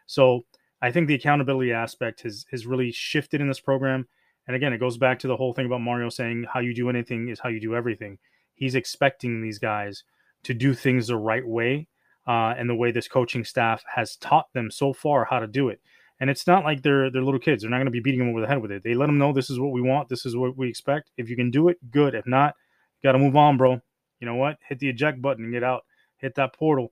So 0.06 0.42
I 0.82 0.92
think 0.92 1.08
the 1.08 1.16
accountability 1.16 1.72
aspect 1.72 2.22
has 2.24 2.46
has 2.52 2.68
really 2.68 2.92
shifted 2.92 3.40
in 3.42 3.48
this 3.48 3.62
program, 3.62 4.06
And 4.48 4.56
again, 4.56 4.74
it 4.74 4.80
goes 4.80 4.98
back 4.98 5.20
to 5.20 5.28
the 5.28 5.38
whole 5.38 5.54
thing 5.54 5.66
about 5.66 5.82
Mario 5.82 6.10
saying 6.10 6.46
how 6.52 6.60
you 6.60 6.74
do 6.74 6.90
anything 6.90 7.30
is 7.30 7.40
how 7.40 7.50
you 7.50 7.60
do 7.60 7.75
everything. 7.75 8.18
He's 8.56 8.75
expecting 8.75 9.42
these 9.42 9.60
guys 9.60 10.04
to 10.44 10.54
do 10.54 10.74
things 10.74 11.08
the 11.08 11.18
right 11.18 11.46
way 11.46 11.88
uh, 12.28 12.54
and 12.58 12.70
the 12.70 12.75
way 12.75 12.92
this 12.92 13.08
coaching 13.08 13.46
staff 13.46 13.84
has 13.96 14.18
taught 14.18 14.52
them 14.54 14.70
so 14.70 14.94
far 14.94 15.25
how 15.25 15.40
to 15.40 15.48
do 15.48 15.70
it. 15.70 15.82
And 16.20 16.29
it's 16.29 16.48
not 16.48 16.63
like 16.63 16.84
they're 16.84 17.10
they're 17.10 17.24
little 17.24 17.39
kids. 17.39 17.63
They're 17.63 17.72
not 17.72 17.77
going 17.77 17.86
to 17.86 17.91
be 17.91 18.00
beating 18.00 18.20
them 18.20 18.29
over 18.29 18.41
the 18.41 18.48
head 18.48 18.62
with 18.62 18.72
it. 18.72 18.84
They 18.84 18.93
let 18.93 19.08
them 19.08 19.17
know 19.17 19.34
this 19.34 19.50
is 19.50 19.60
what 19.60 19.72
we 19.72 19.82
want. 19.82 20.10
This 20.10 20.25
is 20.25 20.36
what 20.36 20.58
we 20.58 20.70
expect. 20.70 21.12
If 21.17 21.29
you 21.29 21.36
can 21.36 21.51
do 21.51 21.70
it, 21.70 21.77
good. 21.91 22.15
If 22.15 22.27
not, 22.27 22.55
you 23.01 23.08
got 23.08 23.13
to 23.13 23.20
move 23.20 23.36
on, 23.36 23.58
bro. 23.58 23.82
You 24.20 24.27
know 24.27 24.36
what? 24.36 24.58
Hit 24.67 24.79
the 24.79 24.89
eject 24.89 25.22
button 25.22 25.43
and 25.43 25.53
get 25.53 25.63
out. 25.63 25.84
Hit 26.17 26.36
that 26.36 26.53
portal. 26.53 26.91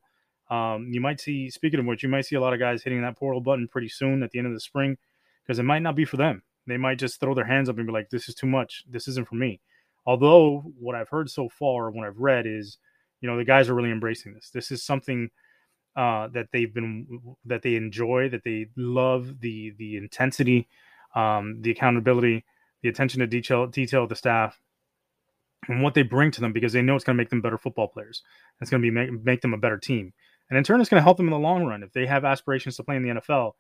Um, 0.50 0.90
you 0.92 1.00
might 1.00 1.22
see. 1.22 1.50
Speaking 1.50 1.80
of 1.80 1.86
which, 1.86 2.04
you 2.04 2.10
might 2.10 2.26
see 2.26 2.36
a 2.36 2.42
lot 2.42 2.54
of 2.54 2.60
guys 2.60 2.84
hitting 2.84 3.02
that 3.02 3.18
portal 3.18 3.40
button 3.40 3.68
pretty 3.68 3.88
soon 3.88 4.22
at 4.22 4.32
the 4.32 4.40
end 4.40 4.48
of 4.48 4.54
the 4.54 4.60
spring 4.60 4.98
because 5.44 5.60
it 5.60 5.64
might 5.64 5.82
not 5.82 5.96
be 5.96 6.04
for 6.04 6.18
them. 6.18 6.44
They 6.68 6.78
might 6.78 7.00
just 7.00 7.20
throw 7.20 7.34
their 7.34 7.46
hands 7.46 7.70
up 7.70 7.78
and 7.78 7.88
be 7.88 7.94
like, 7.94 8.10
"This 8.10 8.28
is 8.28 8.36
too 8.36 8.48
much. 8.48 8.84
This 8.90 9.08
isn't 9.08 9.28
for 9.28 9.36
me." 9.36 9.62
Although 10.06 10.62
what 10.80 10.96
I've 10.96 11.10
heard 11.10 11.30
so 11.30 11.48
far, 11.48 11.90
what 11.92 12.08
I've 12.08 12.20
read 12.20 12.46
is, 12.46 12.78
you 13.22 13.30
know, 13.30 13.38
the 13.38 13.46
guys 13.46 13.70
are 13.70 13.76
really 13.76 13.92
embracing 13.92 14.34
this. 14.34 14.50
This 14.50 14.72
is 14.72 14.84
something 14.84 15.30
uh, 15.96 16.28
that 16.30 16.48
they've 16.52 16.74
been 16.74 17.36
that 17.46 17.62
they 17.62 17.76
enjoy, 17.76 18.30
that 18.30 18.44
they 18.44 18.68
love 18.76 19.40
the 19.42 19.74
the 19.78 19.98
intensity, 19.98 20.68
um, 21.16 21.62
the 21.62 21.72
accountability, 21.72 22.46
the 22.82 22.90
attention 22.90 23.20
to 23.20 23.28
detail 23.28 23.68
detail 23.68 24.04
of 24.04 24.10
the 24.10 24.16
staff, 24.16 24.60
and 25.68 25.84
what 25.84 25.94
they 25.94 26.04
bring 26.04 26.32
to 26.32 26.42
them 26.42 26.54
because 26.54 26.74
they 26.74 26.82
know 26.82 26.96
it's 26.96 27.04
going 27.04 27.16
to 27.16 27.22
make 27.22 27.30
them 27.30 27.42
better 27.42 27.58
football 27.58 27.88
players. 27.88 28.24
It's 28.62 28.70
going 28.70 28.82
to 28.82 28.86
be 28.86 28.92
make, 28.92 29.12
make 29.24 29.42
them 29.42 29.54
a 29.54 29.58
better 29.58 29.78
team, 29.78 30.14
and 30.50 30.58
in 30.58 30.64
turn, 30.64 30.82
it's 30.82 30.90
going 30.90 31.00
to 31.00 31.04
help 31.04 31.18
them 31.18 31.28
in 31.28 31.32
the 31.34 31.40
long 31.40 31.66
run. 31.66 31.84
If 31.84 31.94
they 31.94 32.06
have 32.06 32.26
aspirations 32.26 32.78
to 32.78 32.84
play 32.84 32.96
in 32.96 33.04
the 33.04 33.22
NFL, 33.22 33.54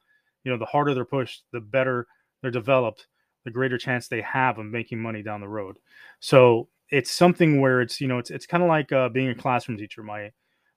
you 0.43 0.51
know, 0.51 0.57
the 0.57 0.65
harder 0.65 0.93
they're 0.93 1.05
pushed, 1.05 1.43
the 1.51 1.59
better 1.59 2.07
they're 2.41 2.51
developed, 2.51 3.07
the 3.45 3.51
greater 3.51 3.77
chance 3.77 4.07
they 4.07 4.21
have 4.21 4.57
of 4.57 4.65
making 4.65 4.99
money 4.99 5.21
down 5.21 5.41
the 5.41 5.47
road. 5.47 5.77
So 6.19 6.69
it's 6.89 7.11
something 7.11 7.61
where 7.61 7.81
it's 7.81 7.99
you 8.01 8.07
know 8.07 8.19
it's 8.19 8.29
it's 8.29 8.45
kind 8.45 8.63
of 8.63 8.69
like 8.69 8.91
uh, 8.91 9.09
being 9.09 9.29
a 9.29 9.35
classroom 9.35 9.77
teacher. 9.77 10.03
My 10.03 10.31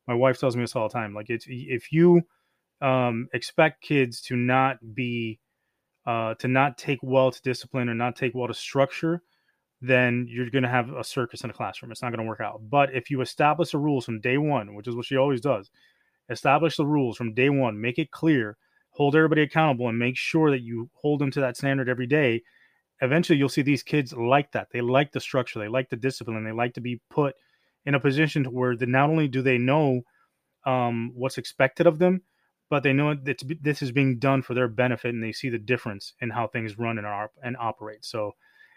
my 0.07 0.15
wife 0.15 0.39
tells 0.39 0.57
me 0.57 0.63
this 0.63 0.77
all 0.77 0.89
the 0.89 0.93
time. 0.93 1.15
Like 1.15 1.31
it's 1.31 1.47
if 1.49 1.93
you 1.93 2.23
um, 2.81 3.29
expect 3.33 3.83
kids 3.83 4.21
to 4.23 4.37
not 4.37 4.79
be 4.95 5.39
uh, 6.07 6.35
to 6.35 6.49
not 6.49 6.77
take 6.77 6.99
well 7.03 7.31
to 7.31 7.43
discipline 7.43 7.89
or 7.89 7.95
not 7.95 8.17
take 8.17 8.35
well 8.35 8.49
to 8.49 8.55
structure, 8.55 9.23
then 9.81 10.27
you're 10.29 10.51
going 10.51 10.63
to 10.63 10.69
have 10.69 10.91
a 10.93 11.05
circus 11.05 11.45
in 11.45 11.51
a 11.51 11.55
classroom. 11.55 11.91
It's 11.91 12.03
not 12.03 12.11
going 12.11 12.25
to 12.25 12.29
work 12.29 12.41
out. 12.41 12.61
But 12.69 12.95
if 12.95 13.11
you 13.11 13.21
establish 13.21 13.71
the 13.71 13.79
rules 13.79 14.05
from 14.05 14.21
day 14.21 14.39
one, 14.39 14.75
which 14.75 14.89
is 14.89 14.95
what 14.95 15.07
she 15.07 15.17
always 15.17 15.41
does, 15.41 15.71
establish 16.29 16.77
the 16.77 16.87
rules 16.87 17.17
from 17.17 17.35
day 17.35 17.51
one, 17.51 17.81
make 17.81 17.99
it 17.99 18.11
clear, 18.11 18.57
hold 18.91 19.17
everybody 19.17 19.43
accountable, 19.43 19.89
and 19.89 19.99
make 19.99 20.17
sure 20.17 20.51
that 20.51 20.63
you 20.63 20.91
hold 20.95 21.21
them 21.21 21.31
to 21.31 21.41
that 21.41 21.57
standard 21.57 21.89
every 21.89 22.07
day. 22.07 22.43
Eventually, 23.01 23.39
you'll 23.39 23.49
see 23.49 23.63
these 23.63 23.83
kids 23.83 24.13
like 24.13 24.53
that. 24.53 24.69
They 24.73 24.81
like 24.81 25.13
the 25.13 25.21
structure, 25.21 25.59
they 25.59 25.69
like 25.69 25.91
the 25.91 25.97
discipline, 25.97 26.45
they 26.45 26.53
like 26.53 26.75
to 26.75 26.81
be 26.81 27.01
put 27.11 27.35
in 27.87 27.95
a 27.95 28.01
position 28.01 28.45
where 28.45 28.77
the, 28.77 28.87
not 28.87 29.11
only 29.11 29.29
do 29.29 29.43
they 29.43 29.59
know 29.59 30.03
um, 30.67 31.13
what's 31.15 31.39
expected 31.39 31.87
of 31.87 31.99
them, 31.99 32.23
but 32.71 32.83
they 32.83 32.93
know 32.93 33.15
that 33.15 33.43
this 33.61 33.83
is 33.83 33.93
being 33.93 34.19
done 34.19 34.43
for 34.43 34.55
their 34.55 34.69
benefit, 34.69 35.15
and 35.15 35.23
they 35.23 35.33
see 35.33 35.51
the 35.51 35.59
difference 35.59 36.15
in 36.21 36.31
how 36.31 36.47
things 36.47 36.79
run 36.79 36.99
and, 36.99 37.07
are, 37.07 37.31
and 37.43 37.57
operate. 37.59 38.05
So 38.05 38.33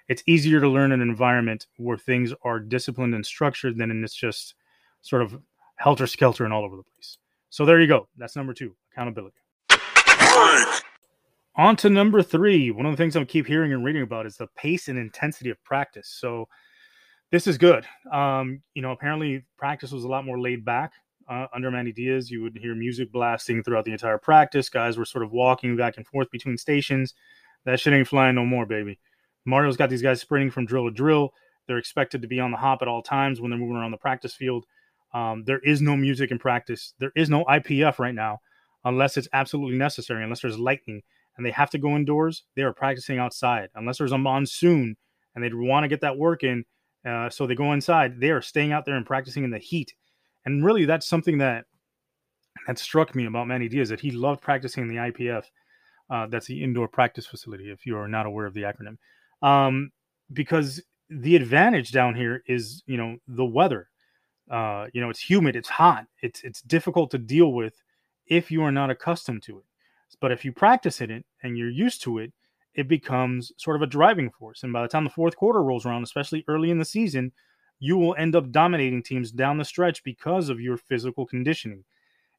it's 0.07 0.23
easier 0.27 0.59
to 0.59 0.69
learn 0.69 0.91
an 0.91 1.01
environment 1.01 1.67
where 1.77 1.97
things 1.97 2.33
are 2.43 2.59
disciplined 2.59 3.15
and 3.15 3.25
structured 3.25 3.77
than 3.77 3.91
in 3.91 4.03
it's 4.03 4.13
just 4.13 4.55
sort 5.01 5.21
of 5.21 5.39
helter 5.77 6.07
skelter 6.07 6.43
and 6.43 6.53
all 6.53 6.63
over 6.63 6.75
the 6.75 6.83
place. 6.83 7.17
So 7.49 7.65
there 7.65 7.79
you 7.79 7.87
go. 7.87 8.07
That's 8.17 8.35
number 8.35 8.53
two, 8.53 8.75
accountability. 8.91 9.37
On 11.55 11.75
to 11.77 11.89
number 11.89 12.21
three. 12.21 12.69
One 12.69 12.85
of 12.85 12.91
the 12.91 12.97
things 12.97 13.15
I 13.15 13.23
keep 13.23 13.47
hearing 13.47 13.73
and 13.73 13.83
reading 13.83 14.03
about 14.03 14.27
is 14.27 14.37
the 14.37 14.47
pace 14.55 14.89
and 14.89 14.99
intensity 14.99 15.49
of 15.49 15.63
practice. 15.63 16.07
So 16.19 16.47
this 17.31 17.47
is 17.47 17.57
good. 17.57 17.85
Um, 18.11 18.61
you 18.73 18.81
know, 18.81 18.91
apparently 18.91 19.45
practice 19.57 19.91
was 19.91 20.03
a 20.03 20.07
lot 20.07 20.25
more 20.25 20.39
laid 20.39 20.63
back 20.63 20.93
uh, 21.29 21.47
under 21.53 21.69
Manny 21.69 21.91
Diaz. 21.91 22.31
You 22.31 22.41
would 22.43 22.57
hear 22.57 22.73
music 22.73 23.11
blasting 23.11 23.63
throughout 23.63 23.85
the 23.85 23.91
entire 23.91 24.17
practice. 24.17 24.69
Guys 24.69 24.97
were 24.97 25.05
sort 25.05 25.23
of 25.23 25.31
walking 25.31 25.75
back 25.75 25.97
and 25.97 26.07
forth 26.07 26.29
between 26.31 26.57
stations. 26.57 27.13
That 27.65 27.79
shit 27.79 27.93
ain't 27.93 28.07
flying 28.07 28.35
no 28.35 28.45
more, 28.45 28.65
baby. 28.65 28.99
Mario's 29.45 29.77
got 29.77 29.89
these 29.89 30.01
guys 30.01 30.21
sprinting 30.21 30.51
from 30.51 30.65
drill 30.65 30.85
to 30.85 30.91
drill. 30.91 31.33
They're 31.67 31.77
expected 31.77 32.21
to 32.21 32.27
be 32.27 32.39
on 32.39 32.51
the 32.51 32.57
hop 32.57 32.81
at 32.81 32.87
all 32.87 33.01
times 33.01 33.41
when 33.41 33.51
they're 33.51 33.59
moving 33.59 33.75
around 33.75 33.91
the 33.91 33.97
practice 33.97 34.33
field. 34.33 34.65
Um, 35.13 35.43
there 35.45 35.59
is 35.59 35.81
no 35.81 35.97
music 35.97 36.31
in 36.31 36.39
practice. 36.39 36.93
There 36.99 37.11
is 37.15 37.29
no 37.29 37.43
IPF 37.45 37.99
right 37.99 38.15
now, 38.15 38.39
unless 38.85 39.17
it's 39.17 39.27
absolutely 39.33 39.77
necessary, 39.77 40.23
unless 40.23 40.41
there's 40.41 40.59
lightning 40.59 41.01
and 41.35 41.45
they 41.45 41.51
have 41.51 41.69
to 41.71 41.77
go 41.77 41.95
indoors. 41.95 42.43
They 42.55 42.63
are 42.63 42.73
practicing 42.73 43.19
outside, 43.19 43.69
unless 43.75 43.97
there's 43.97 44.11
a 44.13 44.17
monsoon 44.17 44.95
and 45.35 45.43
they'd 45.43 45.53
want 45.53 45.83
to 45.83 45.89
get 45.89 46.01
that 46.01 46.17
work 46.17 46.43
in 46.43 46.63
uh, 47.07 47.29
so 47.29 47.47
they 47.47 47.55
go 47.55 47.73
inside. 47.73 48.19
They 48.19 48.31
are 48.31 48.41
staying 48.41 48.73
out 48.73 48.85
there 48.85 48.95
and 48.95 49.05
practicing 49.05 49.43
in 49.43 49.51
the 49.51 49.59
heat. 49.59 49.93
And 50.45 50.63
really, 50.63 50.85
that's 50.85 51.07
something 51.07 51.37
that 51.37 51.65
that 52.65 52.79
struck 52.79 53.15
me 53.15 53.25
about 53.25 53.47
Manny 53.47 53.69
Diaz 53.69 53.89
that 53.89 53.99
he 53.99 54.11
loved 54.11 54.41
practicing 54.41 54.83
in 54.83 54.89
the 54.89 54.95
IPF. 54.95 55.45
Uh, 56.09 56.25
that's 56.27 56.47
the 56.47 56.63
indoor 56.63 56.87
practice 56.87 57.25
facility. 57.25 57.69
If 57.69 57.85
you 57.85 57.97
are 57.97 58.07
not 58.07 58.25
aware 58.25 58.45
of 58.45 58.53
the 58.53 58.63
acronym, 58.63 58.97
um, 59.41 59.91
because 60.33 60.81
the 61.09 61.35
advantage 61.35 61.91
down 61.91 62.15
here 62.15 62.43
is 62.47 62.83
you 62.87 62.97
know 62.97 63.17
the 63.27 63.45
weather. 63.45 63.89
Uh, 64.49 64.87
you 64.93 65.01
know 65.01 65.09
it's 65.09 65.19
humid, 65.19 65.55
it's 65.55 65.69
hot, 65.69 66.05
it's 66.21 66.41
it's 66.43 66.61
difficult 66.61 67.11
to 67.11 67.17
deal 67.17 67.53
with 67.53 67.81
if 68.27 68.51
you 68.51 68.63
are 68.63 68.71
not 68.71 68.89
accustomed 68.89 69.43
to 69.43 69.59
it. 69.59 69.65
But 70.19 70.31
if 70.31 70.43
you 70.43 70.51
practice 70.51 71.01
in 71.01 71.11
it 71.11 71.25
and 71.43 71.57
you're 71.57 71.69
used 71.69 72.01
to 72.03 72.17
it, 72.19 72.33
it 72.77 72.87
becomes 72.87 73.51
sort 73.57 73.75
of 73.75 73.81
a 73.81 73.87
driving 73.87 74.29
force. 74.29 74.61
And 74.63 74.71
by 74.71 74.83
the 74.83 74.87
time 74.87 75.03
the 75.03 75.09
fourth 75.09 75.35
quarter 75.35 75.63
rolls 75.63 75.85
around, 75.85 76.03
especially 76.03 76.45
early 76.47 76.69
in 76.69 76.77
the 76.77 76.85
season, 76.85 77.33
you 77.79 77.97
will 77.97 78.15
end 78.15 78.35
up 78.35 78.51
dominating 78.51 79.01
teams 79.01 79.31
down 79.31 79.57
the 79.57 79.65
stretch 79.65 80.03
because 80.03 80.47
of 80.49 80.61
your 80.61 80.77
physical 80.77 81.25
conditioning. 81.25 81.83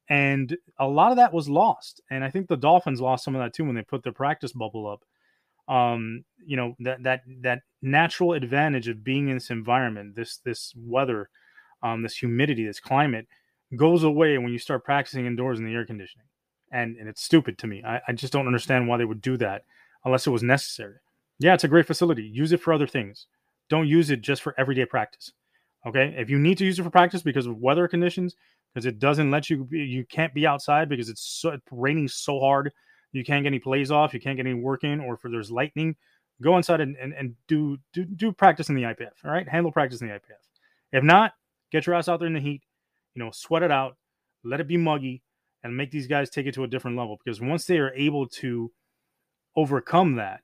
And 0.09 0.57
a 0.79 0.87
lot 0.87 1.11
of 1.11 1.17
that 1.17 1.35
was 1.35 1.49
lost. 1.49 2.01
And 2.11 2.25
I 2.25 2.31
think 2.31 2.47
the 2.47 2.57
Dolphins 2.57 3.01
lost 3.01 3.25
some 3.25 3.35
of 3.35 3.43
that 3.43 3.53
too 3.53 3.65
when 3.65 3.75
they 3.75 3.83
put 3.83 4.05
their 4.05 4.13
practice 4.13 4.53
bubble 4.53 4.89
up. 4.89 5.05
Um, 5.73 6.25
you 6.47 6.57
know, 6.57 6.75
that 6.81 7.03
that 7.03 7.23
that 7.43 7.61
natural 7.83 8.33
advantage 8.33 8.89
of 8.89 9.05
being 9.05 9.29
in 9.29 9.35
this 9.37 9.51
environment, 9.51 10.15
this 10.15 10.39
this 10.39 10.73
weather, 10.77 11.29
um, 11.83 12.03
this 12.03 12.17
humidity, 12.17 12.65
this 12.65 12.81
climate 12.81 13.27
goes 13.77 14.03
away 14.03 14.39
when 14.39 14.53
you 14.53 14.59
start 14.59 14.85
practicing 14.85 15.27
indoors 15.27 15.59
in 15.59 15.67
the 15.67 15.75
air 15.75 15.85
conditioning. 15.85 16.27
And 16.73 16.97
and 16.97 17.09
it's 17.09 17.23
stupid 17.23 17.59
to 17.59 17.67
me. 17.67 17.83
I, 17.85 18.01
I 18.09 18.13
just 18.13 18.33
don't 18.33 18.47
understand 18.47 18.89
why 18.89 18.97
they 18.97 19.05
would 19.05 19.21
do 19.21 19.37
that 19.39 19.65
unless 20.09 20.27
it 20.27 20.31
was 20.31 20.43
necessary. 20.43 20.97
Yeah, 21.39 21.55
it's 21.55 21.65
a 21.65 21.69
great 21.69 21.87
facility. 21.87 22.25
Use 22.25 22.53
it 22.53 22.61
for 22.61 22.73
other 22.73 22.87
things. 22.87 23.27
Don't 23.69 23.87
use 23.87 24.11
it 24.11 24.23
just 24.23 24.43
for 24.43 24.55
everyday 24.59 24.87
practice. 24.87 25.33
Okay. 25.87 26.15
If 26.19 26.29
you 26.31 26.39
need 26.39 26.59
to 26.59 26.65
use 26.65 26.79
it 26.79 26.83
for 26.83 26.91
practice 26.91 27.23
because 27.23 27.47
of 27.47 27.59
weather 27.59 27.87
conditions, 27.87 28.35
because 28.75 28.87
it 28.87 28.99
doesn't 28.99 29.31
let 29.31 29.49
you, 29.49 29.69
you 29.71 30.05
can't 30.05 30.35
be 30.35 30.47
outside 30.47 30.89
because 30.89 31.09
it's, 31.09 31.23
so, 31.23 31.57
raining 31.71 32.09
so 32.09 32.41
hard, 32.41 32.73
you 33.13 33.25
can't 33.25 33.45
get 33.45 33.49
any 33.49 33.59
plays 33.59 33.91
off, 33.91 34.13
you 34.13 34.21
can't 34.21 34.37
get 34.37 34.47
any 34.47 34.55
work 34.55 34.85
in, 34.85 35.01
or 35.01 35.15
if 35.15 35.21
there's 35.23 35.51
lightning, 35.51 35.97
go 36.43 36.57
inside 36.57 36.81
and, 36.81 36.97
and, 36.97 37.13
and 37.15 37.35
do, 37.47 37.79
do 37.93 38.05
do 38.05 38.33
practice 38.33 38.69
in 38.69 38.75
the 38.75 38.83
IPF. 38.83 39.13
All 39.25 39.31
right, 39.31 39.49
handle 39.49 39.73
practice 39.73 40.01
in 40.01 40.09
the 40.09 40.15
IPF. 40.15 40.43
If 40.93 41.05
not, 41.05 41.33
get 41.71 41.87
your 41.87 41.95
ass 41.95 42.09
out 42.09 42.19
there 42.19 42.27
in 42.27 42.35
the 42.35 42.41
heat. 42.41 42.63
You 43.15 43.25
know, 43.25 43.31
sweat 43.31 43.63
it 43.63 43.71
out, 43.71 43.97
let 44.45 44.61
it 44.61 44.69
be 44.69 44.77
muggy, 44.77 45.23
and 45.63 45.77
make 45.77 45.91
these 45.91 46.07
guys 46.07 46.31
take 46.31 46.47
it 46.47 46.55
to 46.55 46.65
a 46.65 46.69
different 46.69 46.97
level. 46.97 47.19
Because 47.23 47.41
once 47.41 47.65
they 47.65 47.79
are 47.79 47.93
able 47.95 48.29
to 48.29 48.71
overcome 49.59 50.15
that. 50.17 50.41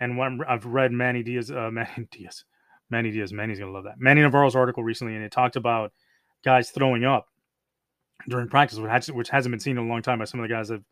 And 0.00 0.16
what 0.16 0.32
I've 0.48 0.64
read 0.64 0.92
Manny 0.92 1.22
Diaz, 1.22 1.50
uh, 1.50 1.70
Manny 1.72 2.08
Diaz, 2.10 2.44
Manny 2.90 3.10
Diaz, 3.10 3.32
Manny's 3.32 3.58
gonna 3.58 3.70
love 3.70 3.84
that. 3.84 4.00
Manny 4.00 4.22
Navarro's 4.22 4.56
article 4.56 4.82
recently, 4.82 5.14
and 5.14 5.24
it 5.24 5.32
talked 5.32 5.56
about 5.56 5.92
guys 6.44 6.70
throwing 6.70 7.04
up 7.04 7.26
during 8.28 8.48
practice, 8.48 8.78
which 9.10 9.28
hasn't 9.28 9.52
been 9.52 9.60
seen 9.60 9.76
in 9.78 9.84
a 9.84 9.88
long 9.88 10.02
time 10.02 10.18
by 10.18 10.24
some 10.24 10.40
of 10.40 10.48
the 10.48 10.54
guys 10.54 10.68
that, 10.68 10.82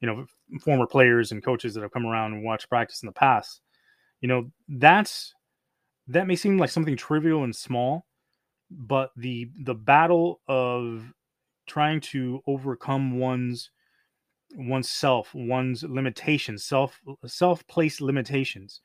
you 0.00 0.06
know, 0.06 0.26
former 0.60 0.86
players 0.86 1.32
and 1.32 1.42
coaches 1.42 1.74
that 1.74 1.82
have 1.82 1.92
come 1.92 2.06
around 2.06 2.34
and 2.34 2.44
watched 2.44 2.68
practice 2.68 3.02
in 3.02 3.06
the 3.06 3.12
past. 3.12 3.60
You 4.20 4.28
know, 4.28 4.50
that's 4.68 5.34
that 6.08 6.26
may 6.26 6.36
seem 6.36 6.58
like 6.58 6.70
something 6.70 6.96
trivial 6.96 7.44
and 7.44 7.56
small, 7.56 8.06
but 8.70 9.10
the 9.16 9.50
the 9.64 9.74
battle 9.74 10.40
of 10.48 11.12
trying 11.66 12.00
to 12.00 12.42
overcome 12.46 13.18
one's 13.18 13.70
oneself, 14.56 15.34
one's 15.34 15.82
limitations, 15.82 16.64
self 16.64 17.00
self 17.26 17.66
placed 17.66 18.00
limitations, 18.00 18.80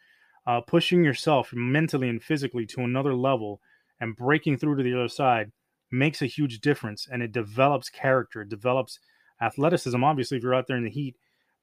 uh, 0.45 0.61
pushing 0.61 1.03
yourself 1.03 1.51
mentally 1.53 2.09
and 2.09 2.21
physically 2.21 2.65
to 2.67 2.81
another 2.81 3.15
level 3.15 3.61
and 3.99 4.15
breaking 4.15 4.57
through 4.57 4.75
to 4.75 4.83
the 4.83 4.93
other 4.93 5.07
side 5.07 5.51
makes 5.91 6.21
a 6.21 6.25
huge 6.25 6.59
difference, 6.59 7.07
and 7.11 7.21
it 7.21 7.31
develops 7.31 7.89
character, 7.89 8.41
it 8.41 8.49
develops 8.49 8.99
athleticism. 9.41 10.03
Obviously, 10.03 10.37
if 10.37 10.43
you're 10.43 10.55
out 10.55 10.67
there 10.67 10.77
in 10.77 10.83
the 10.83 10.89
heat, 10.89 11.15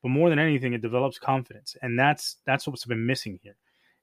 but 0.02 0.10
more 0.10 0.30
than 0.30 0.38
anything, 0.38 0.72
it 0.72 0.82
develops 0.82 1.18
confidence, 1.18 1.76
and 1.82 1.98
that's 1.98 2.36
that's 2.46 2.66
what's 2.66 2.84
been 2.84 3.06
missing 3.06 3.38
here, 3.42 3.56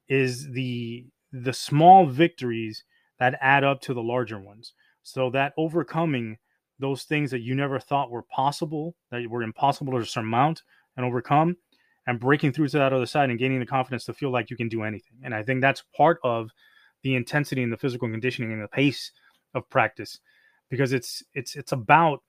is 0.09 0.51
the 0.51 1.05
the 1.31 1.53
small 1.53 2.05
victories 2.05 2.83
that 3.19 3.37
add 3.41 3.63
up 3.63 3.81
to 3.81 3.93
the 3.93 4.03
larger 4.03 4.39
ones. 4.39 4.73
So 5.03 5.29
that 5.31 5.53
overcoming 5.57 6.37
those 6.79 7.03
things 7.03 7.31
that 7.31 7.41
you 7.41 7.55
never 7.55 7.79
thought 7.79 8.11
were 8.11 8.23
possible, 8.23 8.95
that 9.11 9.29
were 9.29 9.43
impossible 9.43 9.97
to 9.97 10.05
surmount 10.05 10.63
and 10.97 11.05
overcome, 11.05 11.57
and 12.07 12.19
breaking 12.19 12.51
through 12.51 12.67
to 12.67 12.77
that 12.77 12.93
other 12.93 13.05
side 13.05 13.29
and 13.29 13.39
gaining 13.39 13.59
the 13.59 13.65
confidence 13.65 14.05
to 14.05 14.13
feel 14.13 14.31
like 14.31 14.49
you 14.49 14.57
can 14.57 14.69
do 14.69 14.83
anything. 14.83 15.17
And 15.23 15.33
I 15.33 15.43
think 15.43 15.61
that's 15.61 15.83
part 15.95 16.19
of 16.23 16.51
the 17.03 17.15
intensity 17.15 17.63
and 17.63 17.71
the 17.71 17.77
physical 17.77 18.09
conditioning 18.09 18.51
and 18.51 18.61
the 18.61 18.67
pace 18.67 19.11
of 19.53 19.69
practice 19.69 20.19
because 20.69 20.93
it's 20.93 21.23
it's 21.33 21.55
it's 21.55 21.71
about 21.71 22.21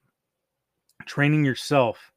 training 1.07 1.45
yourself 1.45 2.13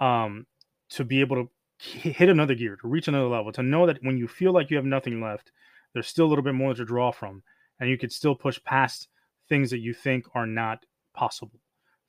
um, 0.00 0.46
to 0.90 1.04
be 1.04 1.20
able 1.20 1.36
to 1.36 1.50
hit 1.78 2.28
another 2.28 2.54
gear, 2.54 2.76
to 2.76 2.88
reach 2.88 3.08
another 3.08 3.26
level, 3.26 3.52
to 3.52 3.62
know 3.62 3.86
that 3.86 4.02
when 4.02 4.16
you 4.16 4.28
feel 4.28 4.52
like 4.52 4.70
you 4.70 4.76
have 4.76 4.86
nothing 4.86 5.20
left, 5.20 5.52
there's 5.92 6.06
still 6.06 6.26
a 6.26 6.28
little 6.28 6.44
bit 6.44 6.54
more 6.54 6.74
to 6.74 6.84
draw 6.84 7.10
from, 7.10 7.42
and 7.80 7.88
you 7.90 7.98
could 7.98 8.12
still 8.12 8.34
push 8.34 8.62
past 8.64 9.08
things 9.48 9.70
that 9.70 9.80
you 9.80 9.92
think 9.92 10.26
are 10.34 10.46
not 10.46 10.84
possible 11.14 11.60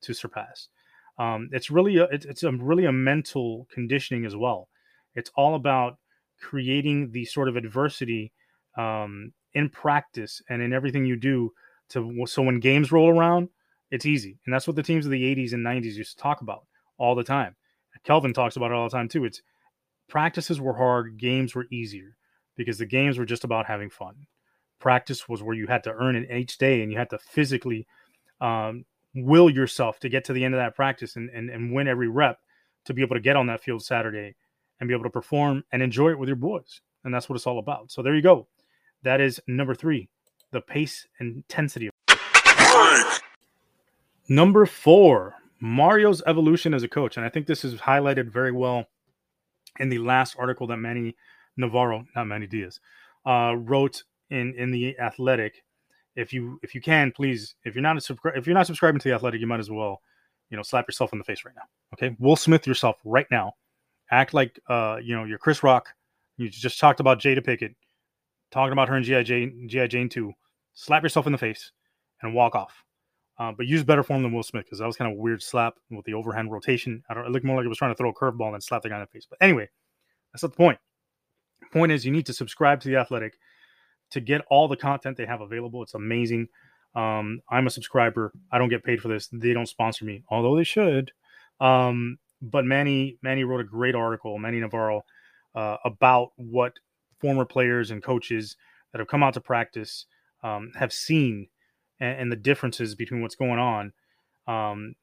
to 0.02 0.14
surpass. 0.14 0.70
Um, 1.18 1.50
it's 1.52 1.70
really 1.70 1.98
a, 1.98 2.06
it's, 2.06 2.26
it's 2.26 2.44
a 2.44 2.52
really 2.52 2.86
a 2.86 2.92
mental 2.92 3.68
conditioning 3.72 4.26
as 4.26 4.36
well. 4.36 4.68
It's 5.16 5.32
all 5.36 5.56
about 5.56 5.98
creating 6.40 7.12
the 7.12 7.26
sort 7.26 7.48
of 7.48 7.56
adversity 7.56 8.32
um, 8.78 9.32
in 9.54 9.70
practice 9.70 10.42
and 10.50 10.62
in 10.62 10.74
everything 10.74 11.06
you 11.06 11.16
do 11.16 11.54
to 11.90 12.26
so 12.26 12.42
when 12.42 12.60
games 12.60 12.92
roll 12.92 13.10
around, 13.10 13.50
it's 13.92 14.06
easy. 14.06 14.40
And 14.46 14.54
that's 14.54 14.66
what 14.66 14.76
the 14.76 14.84
teams 14.84 15.06
of 15.06 15.12
the 15.12 15.36
80s 15.36 15.54
and 15.54 15.66
90s 15.66 15.94
used 15.94 16.18
to 16.18 16.24
talk 16.24 16.42
about 16.42 16.66
all 16.98 17.14
the 17.16 17.24
time. 17.24 17.56
Kelvin 18.04 18.34
talks 18.34 18.56
about 18.56 18.72
it 18.72 18.74
all 18.74 18.90
the 18.90 18.96
time 18.96 19.08
too. 19.08 19.26
It's 19.26 19.42
practices 20.10 20.60
were 20.60 20.76
hard, 20.76 21.18
games 21.18 21.54
were 21.54 21.68
easier 21.72 22.16
because 22.56 22.78
the 22.78 22.86
games 22.86 23.18
were 23.18 23.26
just 23.26 23.44
about 23.44 23.66
having 23.66 23.90
fun. 23.90 24.16
Practice 24.80 25.30
was 25.30 25.44
where 25.44 25.56
you 25.56 25.68
had 25.68 25.84
to 25.84 25.94
earn 25.94 26.16
it 26.16 26.30
each 26.32 26.58
day 26.58 26.82
and 26.82 26.92
you 26.92 26.98
had 26.98 27.10
to 27.12 27.20
physically 27.20 27.88
um, 28.42 28.86
will 29.16 29.50
yourself 29.50 30.00
to 30.00 30.10
get 30.10 30.26
to 30.26 30.34
the 30.34 30.44
end 30.44 30.54
of 30.54 30.60
that 30.60 30.76
practice 30.76 31.16
and, 31.16 31.30
and, 31.30 31.50
and 31.50 31.74
win 31.74 31.88
every 31.88 32.08
rep 32.08 32.40
to 32.86 32.94
be 32.94 33.02
able 33.02 33.16
to 33.16 33.22
get 33.22 33.36
on 33.36 33.48
that 33.48 33.64
field 33.64 33.84
Saturday 33.84 34.36
and 34.80 34.88
be 34.88 34.94
able 34.94 35.04
to 35.04 35.10
perform 35.10 35.64
and 35.72 35.82
enjoy 35.82 36.10
it 36.10 36.20
with 36.20 36.28
your 36.28 36.36
boys. 36.36 36.82
And 37.04 37.14
that's 37.14 37.30
what 37.30 37.36
it's 37.36 37.48
all 37.48 37.60
about. 37.60 37.92
So 37.92 38.02
there 38.02 38.16
you 38.16 38.22
go. 38.22 38.48
That 39.04 39.22
is 39.22 39.40
number 39.48 39.76
three, 39.76 40.10
the 40.52 40.62
pace 40.62 41.08
and 41.20 41.38
intensity. 41.38 41.90
Number 44.30 44.66
four, 44.66 45.36
Mario's 45.60 46.22
evolution 46.26 46.74
as 46.74 46.84
a 46.84 46.88
coach. 46.88 47.18
And 47.18 47.26
I 47.26 47.30
think 47.30 47.46
this 47.46 47.66
is 47.66 47.76
highlighted 47.76 48.32
very 48.32 48.52
well 48.52 48.86
in 49.80 49.90
the 49.90 49.98
last 49.98 50.36
article 50.40 50.68
that 50.68 50.78
Manny 50.78 51.16
Navarro, 51.58 52.06
not 52.16 52.28
Manny 52.28 52.48
Diaz, 52.48 52.80
uh, 53.26 53.56
wrote 53.58 54.04
in 54.30 54.54
in 54.58 54.72
the 54.72 54.98
Athletic. 55.00 55.64
If 56.16 56.32
you 56.32 56.60
if 56.62 56.76
you 56.76 56.82
can, 56.82 57.12
please, 57.12 57.56
if 57.64 57.76
you're 57.76 57.82
not 57.82 57.98
a, 57.98 58.16
if 58.36 58.46
you're 58.46 58.54
not 58.54 58.68
subscribing 58.68 59.00
to 59.00 59.10
the 59.10 59.16
Athletic, 59.16 59.42
you 59.42 59.48
might 59.48 59.60
as 59.60 59.72
well, 59.72 60.02
you 60.50 60.58
know, 60.58 60.64
slap 60.64 60.88
yourself 60.88 61.12
in 61.12 61.18
the 61.18 61.26
face 61.26 61.44
right 61.46 61.56
now. 61.56 61.64
Okay, 61.94 62.16
Will 62.20 62.36
Smith 62.36 62.68
yourself 62.68 62.98
right 63.04 63.28
now. 63.32 63.54
Act 64.12 64.34
like 64.34 64.60
uh, 64.70 64.98
you 65.02 65.16
know, 65.16 65.24
you're 65.24 65.40
Chris 65.40 65.64
Rock. 65.64 65.90
You 66.38 66.50
just 66.50 66.80
talked 66.80 67.00
about 67.00 67.20
Jada 67.20 67.46
Pinkett, 67.46 67.76
talking 68.52 68.74
about 68.74 68.90
her 68.90 68.98
in 68.98 69.04
GI 69.04 69.24
Jane, 69.24 69.68
GI 69.68 69.88
Jane 69.88 70.10
2. 70.10 70.32
Slap 70.74 71.04
yourself 71.04 71.26
in 71.26 71.32
the 71.32 71.38
face 71.38 71.72
and 72.22 72.34
walk 72.34 72.56
off. 72.56 72.84
Uh, 73.40 73.52
but 73.52 73.66
use 73.66 73.84
better 73.84 74.04
form 74.04 74.22
than 74.22 74.32
Will 74.32 74.44
Smith 74.44 74.66
because 74.66 74.80
that 74.80 74.86
was 74.86 74.96
kind 74.96 75.12
of 75.12 75.18
a 75.18 75.22
weird 75.22 75.42
slap 75.42 75.76
with 75.90 76.06
the 76.06 76.14
overhand 76.14 76.52
rotation. 76.52 77.04
I 77.10 77.16
don't. 77.16 77.26
It 77.26 77.32
looked 77.32 77.46
more 77.46 77.58
like 77.58 77.66
it 77.66 77.70
was 77.70 77.80
trying 77.80 77.92
to 77.92 77.98
throw 77.98 78.10
a 78.10 78.14
curveball 78.14 78.54
and 78.54 78.64
slap 78.64 78.84
the 78.84 78.90
guy 78.90 78.96
in 78.96 79.02
the 79.02 79.08
face. 79.08 79.26
But 79.28 79.40
anyway, 79.42 79.68
that's 80.32 80.44
not 80.44 80.52
the 80.52 80.58
point. 80.58 80.78
point 81.72 81.92
is, 81.92 82.06
you 82.06 82.12
need 82.12 82.28
to 82.28 82.34
subscribe 82.34 82.80
to 82.82 82.90
the 82.90 82.98
Athletic 82.98 83.38
to 84.14 84.22
get 84.22 84.42
all 84.50 84.68
the 84.68 84.78
content 84.78 85.18
they 85.18 85.26
have 85.26 85.42
available. 85.42 85.84
It's 85.84 85.96
amazing. 85.96 86.48
Um, 86.96 87.42
I'm 87.50 87.68
a 87.68 87.72
subscriber. 87.72 88.32
I 88.52 88.60
don't 88.60 88.70
get 88.70 88.84
paid 88.84 89.02
for 89.02 89.08
this. 89.08 89.28
They 89.32 89.54
don't 89.54 89.68
sponsor 89.68 90.06
me, 90.06 90.24
although 90.30 90.56
they 90.56 90.64
should. 90.64 91.12
Um, 91.60 92.20
but 92.42 92.66
Manny 92.66 93.18
Manny 93.22 93.44
wrote 93.44 93.62
a 93.62 93.66
great 93.66 93.96
article, 93.96 94.38
Manny 94.38 94.60
Navarro, 94.60 95.04
uh, 95.56 95.78
about 95.84 96.32
what 96.36 96.74
former 97.20 97.46
players 97.46 97.90
and 97.90 98.04
coaches 98.04 98.56
that 98.92 99.00
have 99.00 99.08
come 99.08 99.24
out 99.24 99.34
to 99.34 99.42
practice 99.42 100.06
um, 100.44 100.72
have 100.76 100.94
seen 100.94 101.48
and, 102.00 102.20
and, 102.20 102.32
the 102.32 102.36
differences 102.36 102.96
between 102.96 103.22
what's 103.22 103.36
going 103.36 103.60
on 103.60 103.94
um, 104.46 104.94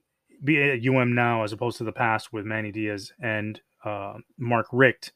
be 0.44 0.60
at 0.62 0.86
UM 0.86 1.14
now 1.14 1.44
as 1.44 1.52
opposed 1.52 1.78
to 1.78 1.84
the 1.84 1.92
past 1.92 2.30
with 2.32 2.44
Manny 2.44 2.70
Diaz 2.70 3.12
and 3.22 3.60
uh, 3.84 4.14
Mark 4.36 4.66
Richt. 4.70 5.12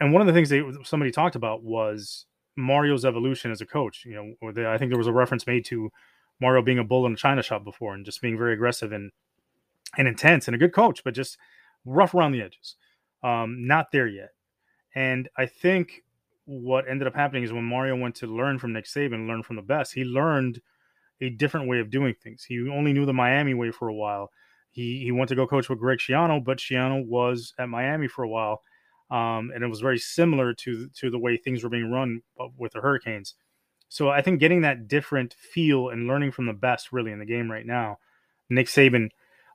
And 0.00 0.12
one 0.12 0.20
of 0.20 0.26
the 0.26 0.32
things 0.32 0.48
they 0.48 0.62
somebody 0.82 1.12
talked 1.12 1.36
about 1.36 1.62
was 1.62 2.26
Mario's 2.56 3.04
evolution 3.04 3.50
as 3.50 3.60
a 3.60 3.66
coach. 3.66 4.04
You 4.04 4.36
know, 4.42 4.68
I 4.68 4.78
think 4.78 4.90
there 4.90 4.98
was 4.98 5.06
a 5.06 5.12
reference 5.12 5.46
made 5.46 5.64
to 5.66 5.90
Mario 6.40 6.62
being 6.62 6.78
a 6.78 6.84
bull 6.84 7.06
in 7.06 7.12
a 7.12 7.16
china 7.16 7.42
shop 7.42 7.64
before 7.64 7.94
and 7.94 8.04
just 8.04 8.20
being 8.20 8.38
very 8.38 8.54
aggressive 8.54 8.92
and 8.92 9.12
and 9.98 10.06
intense 10.06 10.46
and 10.46 10.54
a 10.54 10.58
good 10.58 10.72
coach, 10.72 11.02
but 11.04 11.14
just 11.14 11.36
rough 11.84 12.14
around 12.14 12.32
the 12.32 12.42
edges. 12.42 12.76
Um, 13.22 13.66
not 13.66 13.90
there 13.92 14.06
yet. 14.06 14.30
And 14.94 15.28
I 15.36 15.46
think 15.46 16.04
what 16.44 16.88
ended 16.88 17.06
up 17.06 17.14
happening 17.14 17.42
is 17.42 17.52
when 17.52 17.64
Mario 17.64 17.96
went 17.96 18.14
to 18.16 18.26
learn 18.26 18.58
from 18.58 18.72
Nick 18.72 18.86
Saban, 18.86 19.26
learn 19.26 19.42
from 19.42 19.56
the 19.56 19.62
best, 19.62 19.92
he 19.92 20.04
learned 20.04 20.60
a 21.20 21.30
different 21.30 21.68
way 21.68 21.80
of 21.80 21.90
doing 21.90 22.14
things. 22.14 22.44
He 22.44 22.68
only 22.68 22.92
knew 22.92 23.04
the 23.04 23.12
Miami 23.12 23.54
way 23.54 23.70
for 23.70 23.88
a 23.88 23.94
while. 23.94 24.30
He 24.70 25.00
he 25.02 25.12
went 25.12 25.28
to 25.28 25.34
go 25.34 25.46
coach 25.46 25.68
with 25.68 25.80
Greg 25.80 25.98
Schiano, 25.98 26.42
but 26.42 26.58
Schiano 26.58 27.04
was 27.04 27.52
at 27.58 27.68
Miami 27.68 28.08
for 28.08 28.22
a 28.22 28.28
while, 28.28 28.62
um, 29.10 29.50
and 29.54 29.64
it 29.64 29.68
was 29.68 29.80
very 29.80 29.98
similar 29.98 30.54
to 30.54 30.88
to 30.96 31.10
the 31.10 31.18
way 31.18 31.36
things 31.36 31.62
were 31.62 31.70
being 31.70 31.90
run 31.90 32.22
with 32.56 32.72
the 32.72 32.80
Hurricanes. 32.80 33.34
So 33.88 34.08
I 34.08 34.22
think 34.22 34.38
getting 34.38 34.60
that 34.60 34.86
different 34.86 35.34
feel 35.34 35.88
and 35.88 36.06
learning 36.06 36.30
from 36.30 36.46
the 36.46 36.52
best 36.52 36.92
really 36.92 37.10
in 37.10 37.18
the 37.18 37.26
game 37.26 37.50
right 37.50 37.66
now, 37.66 37.98
Nick 38.48 38.68
Saban 38.68 39.08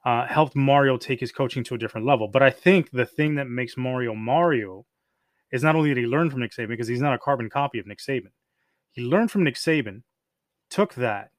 uh, 0.04 0.28
helped 0.28 0.56
Mario 0.56 0.98
take 0.98 1.22
his 1.22 1.32
coaching 1.32 1.63
to 1.63 1.76
a 1.76 1.78
different 1.78 2.06
level. 2.06 2.28
But 2.28 2.44
I 2.44 2.50
think 2.50 2.91
the 2.91 3.06
thing 3.06 3.36
that 3.36 3.48
makes 3.48 3.78
Mario 3.78 4.13
Mario 4.13 4.86
is 5.52 5.63
not 5.63 5.76
only 5.76 5.89
did 5.89 5.98
he 5.98 6.06
learn 6.06 6.30
from 6.30 6.41
Nick 6.41 6.52
Saban 6.52 6.68
because 6.68 6.89
he's 6.89 7.02
not 7.02 7.13
a 7.13 7.20
carbon 7.20 7.50
copy 7.50 7.80
of 7.80 7.88
Nick 7.88 8.00
Saban. 8.00 8.32
He 8.91 9.02
learned 9.02 9.32
from 9.32 9.44
Nick 9.44 9.56
Saban, 9.56 10.04
took 10.70 10.96
that, 10.96 11.32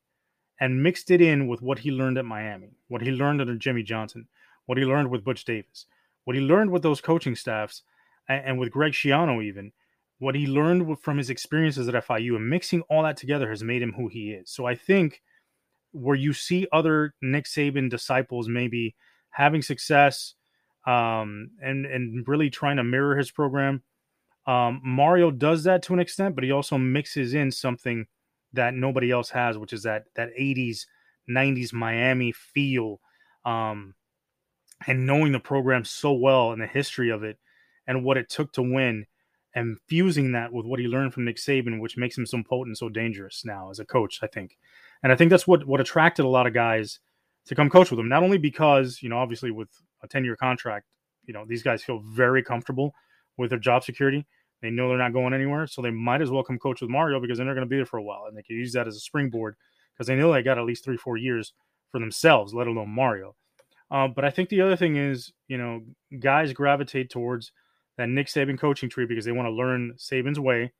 and 0.58 0.82
mixed 0.82 1.10
it 1.10 1.20
in 1.20 1.48
with 1.48 1.60
what 1.60 1.80
he 1.80 1.90
learned 1.90 2.16
at 2.16 2.24
Miami, 2.24 2.76
what 2.88 3.02
he 3.02 3.10
learned 3.10 3.40
under 3.42 3.56
Jimmy 3.56 3.82
Johnson, 3.82 4.26
what 4.64 4.78
he 4.78 4.84
learned 4.84 5.10
with 5.10 5.24
Butch 5.24 5.44
Davis, 5.44 5.86
what 6.24 6.34
he 6.34 6.42
learned 6.42 6.70
with 6.70 6.82
those 6.82 7.00
coaching 7.00 7.36
staffs, 7.36 7.82
and, 8.28 8.58
with 8.58 8.70
Greg 8.70 8.92
Schiano 8.92 9.42
even, 9.42 9.72
what 10.18 10.34
he 10.34 10.46
learned 10.46 10.98
from 11.00 11.18
his 11.18 11.30
experiences 11.30 11.88
at 11.88 12.06
FIU, 12.06 12.36
and 12.36 12.48
mixing 12.48 12.82
all 12.82 13.02
that 13.02 13.16
together 13.16 13.48
has 13.50 13.62
made 13.62 13.82
him 13.82 13.92
who 13.92 14.08
he 14.08 14.30
is. 14.30 14.50
So 14.50 14.66
I 14.66 14.74
think 14.74 15.22
where 15.92 16.16
you 16.16 16.32
see 16.32 16.66
other 16.72 17.14
Nick 17.22 17.44
Saban 17.44 17.90
disciples 17.90 18.48
maybe 18.48 18.94
having 19.30 19.62
success 19.62 20.34
um, 20.86 21.50
and 21.62 21.84
and 21.86 22.26
really 22.28 22.50
trying 22.50 22.76
to 22.76 22.84
mirror 22.84 23.16
his 23.16 23.30
program, 23.30 23.82
um, 24.46 24.80
Mario 24.84 25.30
does 25.30 25.64
that 25.64 25.82
to 25.84 25.94
an 25.94 26.00
extent, 26.00 26.34
but 26.34 26.44
he 26.44 26.52
also 26.52 26.78
mixes 26.78 27.34
in 27.34 27.50
something 27.50 28.06
that 28.52 28.74
nobody 28.74 29.10
else 29.10 29.30
has, 29.30 29.58
which 29.58 29.72
is 29.72 29.82
that 29.82 30.04
that 30.14 30.30
80s, 30.38 30.86
90s 31.28 31.72
Miami 31.72 32.32
feel, 32.32 33.00
um, 33.44 33.94
and 34.86 35.06
knowing 35.06 35.32
the 35.32 35.40
program 35.40 35.84
so 35.84 36.12
well 36.12 36.52
and 36.52 36.62
the 36.62 36.66
history 36.66 37.10
of 37.10 37.24
it 37.24 37.38
and 37.86 38.04
what 38.04 38.16
it 38.16 38.28
took 38.28 38.52
to 38.52 38.62
win, 38.62 39.06
and 39.54 39.78
fusing 39.88 40.32
that 40.32 40.52
with 40.52 40.66
what 40.66 40.80
he 40.80 40.86
learned 40.86 41.14
from 41.14 41.24
Nick 41.24 41.36
Saban, 41.36 41.80
which 41.80 41.96
makes 41.96 42.16
him 42.16 42.26
so 42.26 42.42
potent, 42.42 42.78
so 42.78 42.88
dangerous 42.88 43.44
now 43.44 43.70
as 43.70 43.78
a 43.78 43.86
coach. 43.86 44.20
I 44.22 44.26
think, 44.26 44.58
and 45.02 45.12
I 45.12 45.16
think 45.16 45.30
that's 45.30 45.46
what 45.46 45.66
what 45.66 45.80
attracted 45.80 46.24
a 46.24 46.28
lot 46.28 46.46
of 46.46 46.54
guys 46.54 47.00
to 47.46 47.54
come 47.54 47.70
coach 47.70 47.90
with 47.90 48.00
him. 48.00 48.08
Not 48.08 48.22
only 48.22 48.38
because 48.38 49.02
you 49.02 49.08
know, 49.08 49.18
obviously 49.18 49.50
with 49.50 49.68
a 50.02 50.08
10 50.08 50.24
year 50.24 50.36
contract, 50.36 50.86
you 51.24 51.34
know, 51.34 51.44
these 51.46 51.62
guys 51.62 51.82
feel 51.82 52.00
very 52.00 52.42
comfortable 52.42 52.94
with 53.36 53.50
their 53.50 53.58
job 53.58 53.84
security 53.84 54.26
they 54.62 54.70
know 54.70 54.88
they're 54.88 54.98
not 54.98 55.12
going 55.12 55.34
anywhere, 55.34 55.66
so 55.66 55.82
they 55.82 55.90
might 55.90 56.22
as 56.22 56.30
well 56.30 56.42
come 56.42 56.58
coach 56.58 56.80
with 56.80 56.90
Mario 56.90 57.20
because 57.20 57.38
then 57.38 57.46
they're 57.46 57.54
going 57.54 57.66
to 57.66 57.70
be 57.70 57.76
there 57.76 57.86
for 57.86 57.98
a 57.98 58.02
while, 58.02 58.24
and 58.26 58.36
they 58.36 58.42
can 58.42 58.56
use 58.56 58.72
that 58.72 58.88
as 58.88 58.96
a 58.96 59.00
springboard 59.00 59.56
because 59.94 60.06
they 60.06 60.16
know 60.16 60.32
they 60.32 60.42
got 60.42 60.58
at 60.58 60.64
least 60.64 60.84
three, 60.84 60.96
four 60.96 61.16
years 61.16 61.52
for 61.90 62.00
themselves, 62.00 62.54
let 62.54 62.66
alone 62.66 62.90
Mario. 62.90 63.36
Um, 63.90 64.12
but 64.14 64.24
I 64.24 64.30
think 64.30 64.48
the 64.48 64.62
other 64.62 64.76
thing 64.76 64.96
is, 64.96 65.32
you 65.46 65.58
know, 65.58 65.82
guys 66.18 66.52
gravitate 66.52 67.10
towards 67.10 67.52
that 67.96 68.08
Nick 68.08 68.26
Saban 68.26 68.58
coaching 68.58 68.88
tree 68.88 69.06
because 69.06 69.24
they 69.24 69.32
want 69.32 69.46
to 69.46 69.52
learn 69.52 69.94
Saban's 69.96 70.40
way, 70.40 70.72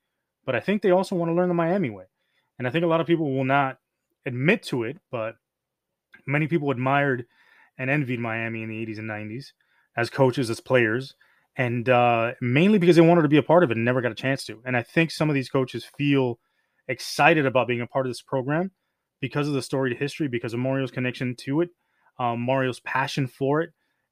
but 0.45 0.55
I 0.55 0.61
think 0.61 0.83
they 0.83 0.91
also 0.91 1.17
want 1.17 1.31
to 1.31 1.35
learn 1.35 1.49
the 1.49 1.55
Miami 1.55 1.91
way. 1.91 2.05
And 2.59 2.67
I 2.67 2.71
think 2.71 2.85
a 2.85 2.89
lot 2.89 3.01
of 3.01 3.07
people 3.07 3.33
will 3.35 3.45
not 3.45 3.79
admit 4.25 4.63
to 4.65 4.85
it, 4.85 4.99
but 5.11 5.37
many 6.27 6.47
people 6.47 6.71
admired 6.71 7.27
and 7.79 7.91
envied 7.91 8.21
Miami 8.21 8.63
in 8.63 8.69
the 8.69 8.87
80s 8.87 8.99
and 8.99 9.11
90s 9.11 9.53
as 9.97 10.11
coaches, 10.11 10.51
as 10.51 10.61
players 10.61 11.15
and 11.57 11.89
uh, 11.89 12.33
mainly 12.41 12.79
because 12.79 12.97
they 12.97 13.03
wanted 13.03 13.23
to 13.23 13.29
be 13.29 13.39
a 13.39 13.43
part 13.43 13.65
of 13.65 13.71
it 13.71 13.77
and 13.77 13.85
never 13.85 14.03
got 14.03 14.13
a 14.13 14.17
chance 14.17 14.45
to. 14.45 14.61
And 14.65 14.77
I 14.77 14.83
think 14.83 15.11
some 15.11 15.31
of 15.31 15.35
these 15.35 15.49
coaches 15.49 15.87
feel 15.97 16.39
excited 16.87 17.47
about 17.47 17.67
being 17.67 17.81
a 17.81 17.87
part 17.87 18.07
of 18.07 18.11
this 18.11 18.23
program 18.23 18.71
because 19.21 19.49
of 19.49 19.55
the 19.55 19.63
storied 19.63 19.97
history, 19.97 20.29
because 20.29 20.53
of 20.53 20.61
Mario's 20.61 20.91
connection 20.91 21.35
to 21.41 21.63
it, 21.63 21.71
um, 22.19 22.41
Mario's 22.41 22.81
passion 22.81 23.27
for 23.27 23.63
it, 23.63 23.71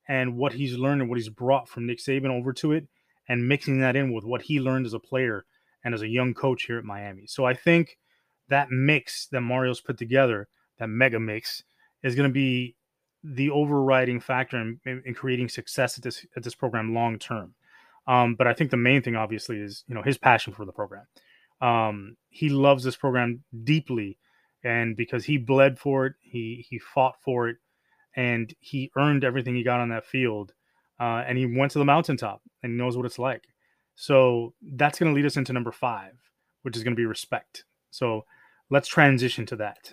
and 0.08 0.36
what 0.36 0.54
he's 0.54 0.76
learned 0.76 1.02
and 1.02 1.10
what 1.10 1.18
he's 1.18 1.28
brought 1.28 1.68
from 1.68 1.86
Nick 1.86 1.98
Saban 1.98 2.30
over 2.30 2.52
to 2.54 2.72
it, 2.72 2.86
and 3.28 3.48
mixing 3.48 3.80
that 3.80 3.96
in 3.96 4.12
with 4.12 4.24
what 4.24 4.42
he 4.42 4.60
learned 4.60 4.86
as 4.86 4.94
a 4.94 4.98
player 4.98 5.44
and 5.84 5.94
as 5.94 6.02
a 6.02 6.08
young 6.08 6.34
coach 6.34 6.64
here 6.64 6.78
at 6.78 6.84
Miami. 6.84 7.26
So 7.26 7.44
I 7.44 7.54
think 7.54 7.98
that 8.48 8.70
mix 8.70 9.26
that 9.28 9.40
Mario's 9.40 9.80
put 9.80 9.98
together, 9.98 10.48
that 10.78 10.88
mega 10.88 11.20
mix, 11.20 11.62
is 12.02 12.14
going 12.14 12.28
to 12.28 12.32
be 12.32 12.76
the 13.22 13.50
overriding 13.50 14.20
factor 14.20 14.60
in, 14.60 14.78
in, 14.84 15.14
creating 15.14 15.48
success 15.48 15.96
at 15.96 16.04
this 16.04 16.26
at 16.36 16.42
this 16.42 16.54
program 16.54 16.94
long 16.94 17.18
term. 17.18 17.54
Um, 18.06 18.34
but 18.34 18.46
I 18.46 18.52
think 18.52 18.70
the 18.70 18.76
main 18.76 19.00
thing, 19.02 19.16
obviously, 19.16 19.58
is 19.58 19.84
you 19.88 19.94
know 19.94 20.02
his 20.02 20.18
passion 20.18 20.52
for 20.52 20.66
the 20.66 20.72
program. 20.72 21.06
Um, 21.60 22.16
he 22.28 22.50
loves 22.50 22.84
this 22.84 22.96
program 22.96 23.42
deeply, 23.64 24.18
and 24.62 24.96
because 24.96 25.24
he 25.24 25.38
bled 25.38 25.78
for 25.78 26.06
it, 26.06 26.14
he 26.20 26.66
he 26.68 26.78
fought 26.78 27.16
for 27.24 27.48
it, 27.48 27.56
and 28.14 28.52
he 28.60 28.90
earned 28.96 29.24
everything 29.24 29.54
he 29.54 29.62
got 29.62 29.80
on 29.80 29.88
that 29.88 30.04
field. 30.04 30.52
Uh, 31.00 31.24
and 31.26 31.36
he 31.36 31.46
went 31.46 31.72
to 31.72 31.78
the 31.78 31.84
mountaintop 31.84 32.40
and 32.62 32.72
he 32.72 32.78
knows 32.78 32.96
what 32.96 33.06
it's 33.06 33.18
like. 33.18 33.44
So 33.96 34.54
that's 34.74 34.98
going 34.98 35.12
to 35.12 35.16
lead 35.16 35.26
us 35.26 35.36
into 35.36 35.52
number 35.52 35.72
five, 35.72 36.12
which 36.62 36.76
is 36.76 36.82
going 36.82 36.94
to 36.94 37.00
be 37.00 37.06
respect. 37.06 37.64
So 37.90 38.24
let's 38.70 38.88
transition 38.88 39.46
to 39.46 39.56
that. 39.56 39.92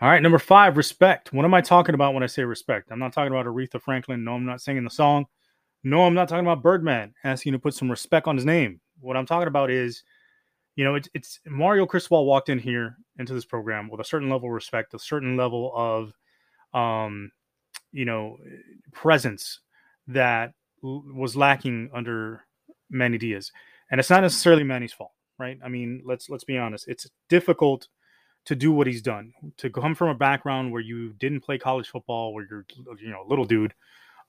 All 0.00 0.10
right, 0.10 0.22
number 0.22 0.38
five, 0.38 0.76
respect. 0.76 1.32
What 1.32 1.44
am 1.44 1.54
I 1.54 1.60
talking 1.60 1.94
about 1.94 2.14
when 2.14 2.22
I 2.22 2.26
say 2.26 2.44
respect? 2.44 2.90
I'm 2.90 2.98
not 2.98 3.12
talking 3.12 3.32
about 3.32 3.46
Aretha 3.46 3.80
Franklin. 3.80 4.24
No, 4.24 4.34
I'm 4.34 4.44
not 4.44 4.60
singing 4.60 4.84
the 4.84 4.90
song. 4.90 5.26
No, 5.82 6.04
I'm 6.04 6.14
not 6.14 6.28
talking 6.28 6.44
about 6.44 6.62
Birdman 6.62 7.14
asking 7.24 7.52
to 7.52 7.58
put 7.58 7.74
some 7.74 7.90
respect 7.90 8.26
on 8.26 8.36
his 8.36 8.44
name. 8.44 8.80
What 9.00 9.16
I'm 9.16 9.26
talking 9.26 9.48
about 9.48 9.70
is, 9.70 10.02
you 10.76 10.84
know, 10.84 10.96
it's, 10.96 11.08
it's 11.14 11.40
Mario 11.46 11.86
Cristobal 11.86 12.26
walked 12.26 12.48
in 12.48 12.58
here 12.58 12.96
into 13.18 13.34
this 13.34 13.44
program 13.44 13.88
with 13.88 14.00
a 14.00 14.04
certain 14.04 14.28
level 14.28 14.48
of 14.48 14.54
respect, 14.54 14.94
a 14.94 14.98
certain 14.98 15.36
level 15.36 15.72
of, 15.74 16.12
um, 16.78 17.30
you 17.94 18.04
know, 18.04 18.38
presence 18.92 19.60
that 20.08 20.52
l- 20.82 21.04
was 21.14 21.36
lacking 21.36 21.90
under 21.94 22.44
Manny 22.90 23.16
Diaz. 23.16 23.52
And 23.90 24.00
it's 24.00 24.10
not 24.10 24.22
necessarily 24.22 24.64
Manny's 24.64 24.92
fault, 24.92 25.12
right? 25.38 25.58
I 25.64 25.68
mean, 25.68 26.02
let's 26.04 26.28
let's 26.28 26.44
be 26.44 26.58
honest. 26.58 26.88
It's 26.88 27.08
difficult 27.28 27.88
to 28.46 28.56
do 28.56 28.72
what 28.72 28.86
he's 28.86 29.00
done. 29.00 29.32
To 29.58 29.70
come 29.70 29.94
from 29.94 30.08
a 30.08 30.14
background 30.14 30.72
where 30.72 30.82
you 30.82 31.12
didn't 31.14 31.40
play 31.40 31.56
college 31.56 31.88
football, 31.88 32.34
where 32.34 32.46
you're 32.50 32.66
you 33.00 33.10
know 33.10 33.22
a 33.24 33.28
little 33.28 33.44
dude, 33.44 33.72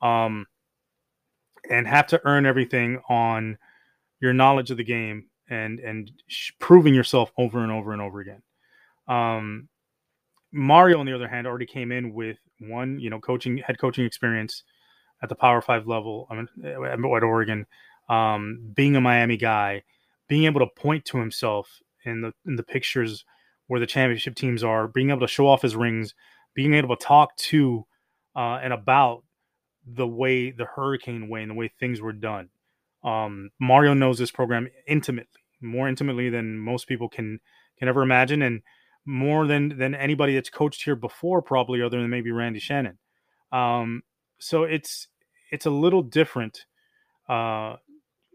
um, 0.01 0.45
and 1.69 1.87
have 1.87 2.07
to 2.07 2.21
earn 2.25 2.45
everything 2.45 3.01
on 3.09 3.57
your 4.21 4.33
knowledge 4.33 4.71
of 4.71 4.77
the 4.77 4.83
game 4.83 5.25
and 5.49 5.79
and 5.79 6.11
sh- 6.27 6.51
proving 6.59 6.93
yourself 6.93 7.31
over 7.37 7.63
and 7.63 7.71
over 7.71 7.93
and 7.93 8.01
over 8.01 8.19
again. 8.19 8.43
Um, 9.07 9.69
Mario, 10.51 10.99
on 10.99 11.05
the 11.05 11.13
other 11.13 11.27
hand, 11.27 11.47
already 11.47 11.65
came 11.65 11.91
in 11.91 12.13
with 12.13 12.37
one, 12.59 12.99
you 12.99 13.09
know, 13.09 13.19
coaching 13.19 13.57
head 13.57 13.79
coaching 13.79 14.05
experience 14.05 14.63
at 15.21 15.29
the 15.29 15.35
Power 15.35 15.61
Five 15.61 15.87
level 15.87 16.27
I 16.29 16.35
mean, 16.35 16.47
at 16.63 17.23
Oregon, 17.23 17.65
um, 18.09 18.71
being 18.73 18.95
a 18.95 19.01
Miami 19.01 19.37
guy, 19.37 19.83
being 20.27 20.45
able 20.45 20.59
to 20.61 20.67
point 20.67 21.05
to 21.05 21.17
himself 21.17 21.79
in 22.03 22.21
the 22.21 22.33
in 22.45 22.55
the 22.55 22.63
pictures 22.63 23.25
where 23.67 23.79
the 23.79 23.87
championship 23.87 24.35
teams 24.35 24.63
are, 24.63 24.87
being 24.87 25.09
able 25.09 25.21
to 25.21 25.27
show 25.27 25.47
off 25.47 25.61
his 25.61 25.75
rings, 25.75 26.13
being 26.53 26.73
able 26.73 26.95
to 26.95 27.03
talk 27.03 27.35
to 27.37 27.85
uh, 28.35 28.59
and 28.61 28.73
about 28.73 29.23
the 29.85 30.07
way 30.07 30.51
the 30.51 30.65
hurricane 30.65 31.29
way 31.29 31.41
and 31.41 31.51
the 31.51 31.55
way 31.55 31.71
things 31.79 32.01
were 32.01 32.13
done. 32.13 32.49
Um, 33.03 33.51
Mario 33.59 33.93
knows 33.93 34.17
this 34.17 34.31
program 34.31 34.67
intimately, 34.87 35.41
more 35.61 35.87
intimately 35.87 36.29
than 36.29 36.57
most 36.57 36.87
people 36.87 37.09
can 37.09 37.39
can 37.77 37.87
ever 37.87 38.01
imagine, 38.01 38.41
and 38.41 38.61
more 39.05 39.47
than 39.47 39.77
than 39.77 39.95
anybody 39.95 40.35
that's 40.35 40.49
coached 40.49 40.83
here 40.83 40.95
before, 40.95 41.41
probably 41.41 41.81
other 41.81 42.01
than 42.01 42.09
maybe 42.09 42.31
Randy 42.31 42.59
Shannon. 42.59 42.97
Um, 43.51 44.03
so 44.39 44.63
it's 44.63 45.07
it's 45.51 45.65
a 45.65 45.71
little 45.71 46.01
different 46.01 46.65
uh, 47.29 47.75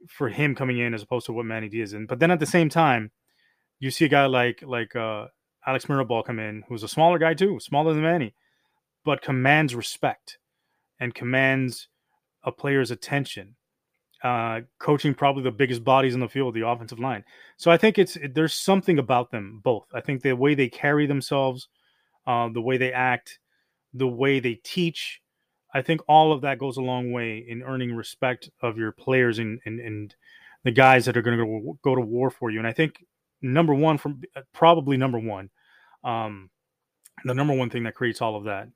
for 0.09 0.29
him 0.29 0.55
coming 0.55 0.79
in 0.79 0.95
as 0.95 1.03
opposed 1.03 1.27
to 1.27 1.33
what 1.33 1.45
Manny 1.47 1.69
Diaz 1.69 1.93
in. 1.93 2.07
But 2.07 2.21
then 2.21 2.31
at 2.31 2.41
the 2.41 2.47
same 2.47 2.69
time, 2.69 3.11
you 3.79 3.91
see 3.91 4.05
a 4.05 4.09
guy 4.09 4.27
like 4.27 4.63
like 4.63 4.95
uh, 4.97 5.27
Alex 5.67 5.87
Mirabal 5.87 6.25
come 6.25 6.39
in, 6.39 6.65
who's 6.69 6.83
a 6.83 6.89
smaller 6.89 7.19
guy 7.19 7.35
too, 7.35 7.59
smaller 7.61 7.93
than 7.93 8.03
Manny, 8.03 8.35
but 9.05 9.23
commands 9.23 9.75
respect 9.75 10.39
and 10.99 11.15
commands 11.15 11.89
a 12.43 12.53
player's 12.53 12.91
attention. 12.91 13.57
Uh, 14.23 14.61
coaching 14.79 15.15
probably 15.15 15.43
the 15.43 15.51
biggest 15.51 15.83
bodies 15.83 16.15
in 16.15 16.21
the 16.21 16.29
field, 16.29 16.55
the 16.55 16.67
offensive 16.67 16.99
line. 16.99 17.25
So 17.57 17.71
I 17.71 17.79
think 17.79 17.99
it's 17.99 18.19
there's 18.35 18.53
something 18.53 18.99
about 18.99 19.31
them 19.31 19.61
both. 19.65 19.87
I 19.95 20.03
think 20.03 20.21
the 20.21 20.37
way 20.37 20.55
they 20.55 20.69
carry 20.69 21.07
themselves, 21.07 21.69
uh, 22.27 22.51
the 22.53 22.61
way 22.61 22.77
they 22.77 22.93
act, 22.93 23.39
the 23.95 24.07
way 24.07 24.39
they 24.39 24.57
teach. 24.57 25.23
I 25.73 25.81
think 25.81 26.03
all 26.07 26.33
of 26.33 26.43
that 26.43 26.59
goes 26.59 26.77
a 26.77 26.83
long 26.83 27.13
way 27.13 27.39
in 27.39 27.63
earning 27.63 27.95
respect 27.95 28.51
of 28.61 28.77
your 28.77 28.93
players 28.93 29.39
and 29.39 29.59
and, 29.65 29.81
and 29.81 30.15
the 30.65 30.71
guys 30.71 31.07
that 31.07 31.17
are 31.17 31.23
going 31.23 31.39
to 31.39 31.79
go 31.83 31.95
to 31.95 32.01
war 32.03 32.31
for 32.31 32.51
you. 32.51 32.59
And 32.59 32.69
I 32.69 32.73
think 32.73 33.03
number 33.41 33.75
one 33.75 33.99
from 33.99 34.21
uh, 34.37 34.43
probably 34.53 34.97
number 34.97 35.19
one, 35.19 35.49
um, 36.05 36.51
the 37.25 37.35
number 37.35 37.55
one 37.55 37.71
thing 37.71 37.85
that 37.85 37.95
creates 37.95 38.21
all 38.21 38.37
of 38.37 38.45
that 38.45 38.69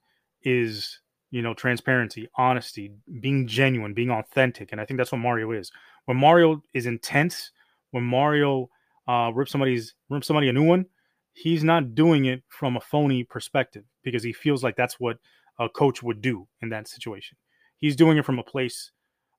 is 0.42 1.00
you 1.34 1.42
know, 1.42 1.52
transparency, 1.52 2.28
honesty, 2.36 2.92
being 3.18 3.48
genuine, 3.48 3.92
being 3.92 4.12
authentic. 4.12 4.70
And 4.70 4.80
I 4.80 4.84
think 4.84 4.98
that's 4.98 5.10
what 5.10 5.18
Mario 5.18 5.50
is. 5.50 5.72
When 6.04 6.16
Mario 6.16 6.62
is 6.74 6.86
intense, 6.86 7.50
when 7.90 8.04
Mario 8.04 8.70
uh, 9.08 9.32
rips 9.34 9.50
somebody's 9.50 9.96
rips 10.08 10.28
somebody 10.28 10.48
a 10.48 10.52
new 10.52 10.62
one, 10.62 10.86
he's 11.32 11.64
not 11.64 11.96
doing 11.96 12.26
it 12.26 12.44
from 12.46 12.76
a 12.76 12.80
phony 12.80 13.24
perspective 13.24 13.82
because 14.04 14.22
he 14.22 14.32
feels 14.32 14.62
like 14.62 14.76
that's 14.76 15.00
what 15.00 15.16
a 15.58 15.68
coach 15.68 16.04
would 16.04 16.22
do 16.22 16.46
in 16.62 16.68
that 16.68 16.86
situation. 16.86 17.36
He's 17.78 17.96
doing 17.96 18.16
it 18.16 18.24
from 18.24 18.38
a 18.38 18.44
place 18.44 18.92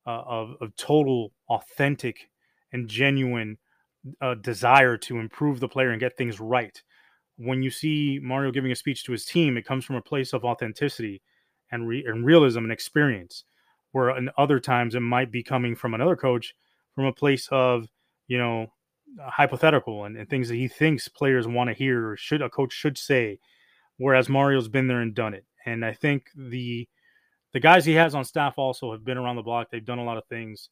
uh, 0.06 0.22
of, 0.28 0.56
of 0.60 0.76
total, 0.76 1.32
authentic, 1.48 2.30
and 2.74 2.90
genuine 2.90 3.58
uh, 4.20 4.36
desire 4.36 4.98
to 4.98 5.20
improve 5.20 5.62
the 5.62 5.70
player 5.70 5.92
and 5.92 6.02
get 6.02 6.18
things 6.18 6.42
right. 6.42 6.84
When 7.38 7.64
you 7.64 7.72
see 7.72 8.20
Mario 8.22 8.52
giving 8.52 8.74
a 8.74 8.76
speech 8.76 9.06
to 9.06 9.14
his 9.14 9.24
team, 9.24 9.56
it 9.56 9.66
comes 9.66 9.86
from 9.86 9.96
a 9.96 10.02
place 10.02 10.34
of 10.34 10.44
authenticity 10.44 11.22
and, 11.72 11.88
re- 11.88 12.06
and 12.06 12.26
realism 12.26 12.60
and 12.60 12.72
experience. 12.72 13.44
Where 13.92 14.16
in 14.18 14.30
other 14.38 14.60
times 14.60 14.94
it 14.94 15.00
might 15.00 15.32
be 15.32 15.42
coming 15.42 15.76
from 15.76 15.94
another 15.94 16.18
coach 16.18 16.54
from 16.96 17.06
a 17.06 17.14
place 17.14 17.48
of, 17.52 17.88
you 18.28 18.38
know, 18.38 18.68
hypothetical 19.20 20.06
and, 20.06 20.18
and 20.18 20.30
things 20.30 20.50
that 20.50 20.56
he 20.56 20.68
thinks 20.68 21.08
players 21.08 21.48
want 21.48 21.70
to 21.70 21.74
hear 21.74 22.10
or 22.10 22.18
should 22.18 22.42
a 22.42 22.50
coach 22.50 22.74
should 22.74 22.98
say. 22.98 23.40
Whereas 23.98 24.28
Mario's 24.28 24.68
been 24.68 24.88
there 24.88 25.00
and 25.00 25.16
done 25.16 25.34
it. 25.34 25.46
And 25.66 25.86
I 25.86 25.94
think 25.94 26.26
the 26.36 26.88
the 27.54 27.60
guys 27.62 27.86
he 27.86 27.94
has 27.94 28.14
on 28.14 28.26
staff 28.26 28.56
also 28.58 28.92
have 28.92 29.06
been 29.06 29.18
around 29.18 29.38
the 29.38 29.42
block. 29.42 29.68
They've 29.72 29.86
done 29.86 30.00
a 30.00 30.04
lot 30.04 30.18
of 30.18 30.26
things. 30.26 30.70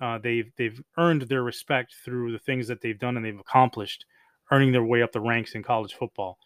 Uh, 0.00 0.18
they've 0.18 0.52
they've 0.58 0.80
earned 0.98 1.22
their 1.22 1.42
respect 1.42 1.94
through 2.04 2.32
the 2.32 2.38
things 2.38 2.68
that 2.68 2.82
they've 2.82 2.98
done 2.98 3.16
and 3.16 3.24
they've 3.24 3.38
accomplished, 3.38 4.04
earning 4.52 4.72
their 4.72 4.84
way 4.84 5.02
up 5.02 5.12
the 5.12 5.20
ranks 5.20 5.54
in 5.54 5.62
college 5.62 5.94
football. 5.94 6.38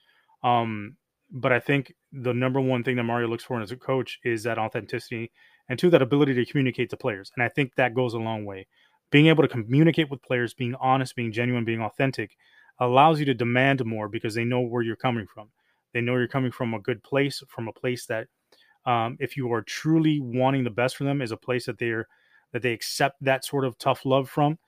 Um, 0.45 0.97
but 1.33 1.51
I 1.51 1.61
think 1.61 1.95
the 2.13 2.35
number 2.35 2.61
one 2.61 2.85
thing 2.85 2.97
that 2.97 3.05
Mario 3.05 3.27
looks 3.27 3.45
for 3.45 3.61
as 3.61 3.73
a 3.73 3.77
coach 3.77 4.21
is 4.23 4.43
that 4.43 4.59
authenticity 4.59 5.33
and 5.69 5.79
two, 5.79 5.89
that 5.91 6.03
ability 6.03 6.35
to 6.35 6.45
communicate 6.45 6.91
to 6.91 6.97
players. 6.97 7.33
And 7.35 7.43
I 7.43 7.49
think 7.49 7.75
that 7.77 7.95
goes 7.95 8.13
a 8.13 8.19
long 8.19 8.45
way. 8.45 8.67
Being 9.11 9.29
able 9.29 9.43
to 9.43 9.49
communicate 9.49 10.11
with 10.11 10.23
players, 10.23 10.53
being 10.53 10.75
honest, 10.75 11.17
being 11.17 11.33
genuine, 11.33 11.65
being 11.65 11.81
authentic 11.81 12.37
allows 12.79 13.19
you 13.19 13.25
to 13.27 13.35
demand 13.35 13.85
more 13.85 14.09
because 14.09 14.35
they 14.35 14.45
know 14.45 14.61
where 14.61 14.83
you're 14.83 14.97
coming 14.97 15.27
from. 15.27 15.49
They 15.95 16.01
know 16.01 16.17
you're 16.17 16.29
coming 16.29 16.53
from 16.53 16.75
a 16.75 16.81
good 16.81 17.03
place, 17.03 17.43
from 17.49 17.69
a 17.69 17.73
place 17.73 18.07
that, 18.07 18.29
um, 18.85 19.17
if 19.21 19.37
you 19.37 19.53
are 19.53 19.63
truly 19.63 20.21
wanting 20.21 20.65
the 20.65 20.71
best 20.71 20.97
for 20.97 21.05
them, 21.05 21.23
is 21.23 21.33
a 21.33 21.37
place 21.37 21.67
that 21.67 21.79
they're 21.79 22.09
that 22.53 22.63
they 22.63 22.73
accept 22.73 23.17
that 23.23 23.45
sort 23.45 23.65
of 23.65 23.79
tough 23.79 24.05
love 24.05 24.29
from, 24.29 24.59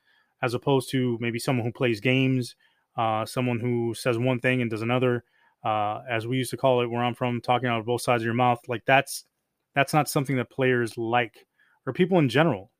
as 0.43 0.55
opposed 0.55 0.91
to 0.91 1.19
maybe 1.21 1.39
someone 1.39 1.67
who 1.67 1.73
plays 1.73 2.01
games, 2.01 2.55
uh, 2.97 3.27
someone 3.27 3.61
who 3.61 3.93
says 3.95 4.17
one 4.17 4.41
thing 4.41 4.63
and 4.63 4.71
does 4.71 4.81
another, 4.81 5.25
uh, 5.65 6.03
as 6.09 6.27
we 6.27 6.37
used 6.37 6.51
to 6.51 6.57
call 6.57 6.83
it 6.83 6.91
where 6.91 7.03
I'm 7.03 7.15
from, 7.15 7.41
talking 7.41 7.69
out 7.69 7.81
of 7.81 7.87
both 7.87 8.03
sides 8.03 8.23
of 8.23 8.27
your 8.27 8.35
mouth. 8.35 8.61
Like 8.69 8.85
that's 8.87 9.25
that's 9.75 9.95
not 9.95 10.09
something 10.09 10.37
that 10.37 10.51
players 10.51 10.97
like 10.99 11.47
or 11.87 11.93
people 11.93 12.19
in 12.19 12.29
general. 12.29 12.71